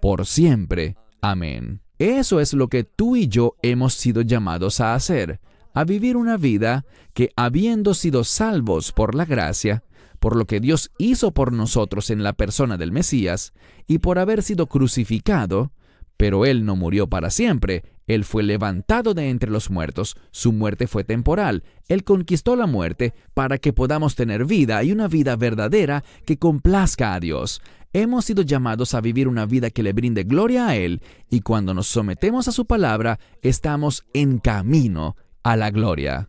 por 0.00 0.26
siempre. 0.26 0.96
Amén. 1.20 1.82
Eso 1.98 2.40
es 2.40 2.54
lo 2.54 2.68
que 2.68 2.84
tú 2.84 3.16
y 3.16 3.28
yo 3.28 3.56
hemos 3.62 3.94
sido 3.94 4.22
llamados 4.22 4.80
a 4.80 4.94
hacer, 4.94 5.40
a 5.74 5.84
vivir 5.84 6.16
una 6.16 6.36
vida 6.36 6.86
que, 7.12 7.30
habiendo 7.36 7.94
sido 7.94 8.24
salvos 8.24 8.92
por 8.92 9.14
la 9.14 9.24
gracia, 9.24 9.84
por 10.18 10.36
lo 10.36 10.46
que 10.46 10.60
Dios 10.60 10.92
hizo 10.98 11.32
por 11.32 11.52
nosotros 11.52 12.10
en 12.10 12.22
la 12.22 12.32
persona 12.32 12.76
del 12.76 12.92
Mesías, 12.92 13.52
y 13.86 13.98
por 13.98 14.18
haber 14.18 14.42
sido 14.42 14.66
crucificado, 14.66 15.72
pero 16.20 16.44
Él 16.44 16.66
no 16.66 16.76
murió 16.76 17.06
para 17.06 17.30
siempre, 17.30 17.82
Él 18.06 18.26
fue 18.26 18.42
levantado 18.42 19.14
de 19.14 19.30
entre 19.30 19.50
los 19.50 19.70
muertos, 19.70 20.18
su 20.32 20.52
muerte 20.52 20.86
fue 20.86 21.02
temporal, 21.02 21.64
Él 21.88 22.04
conquistó 22.04 22.56
la 22.56 22.66
muerte 22.66 23.14
para 23.32 23.56
que 23.56 23.72
podamos 23.72 24.16
tener 24.16 24.44
vida 24.44 24.84
y 24.84 24.92
una 24.92 25.08
vida 25.08 25.34
verdadera 25.36 26.04
que 26.26 26.36
complazca 26.36 27.14
a 27.14 27.20
Dios. 27.20 27.62
Hemos 27.94 28.26
sido 28.26 28.42
llamados 28.42 28.92
a 28.92 29.00
vivir 29.00 29.28
una 29.28 29.46
vida 29.46 29.70
que 29.70 29.82
le 29.82 29.94
brinde 29.94 30.24
gloria 30.24 30.68
a 30.68 30.76
Él, 30.76 31.00
y 31.30 31.40
cuando 31.40 31.72
nos 31.72 31.86
sometemos 31.86 32.48
a 32.48 32.52
su 32.52 32.66
palabra, 32.66 33.18
estamos 33.40 34.04
en 34.12 34.40
camino 34.40 35.16
a 35.42 35.56
la 35.56 35.70
gloria. 35.70 36.28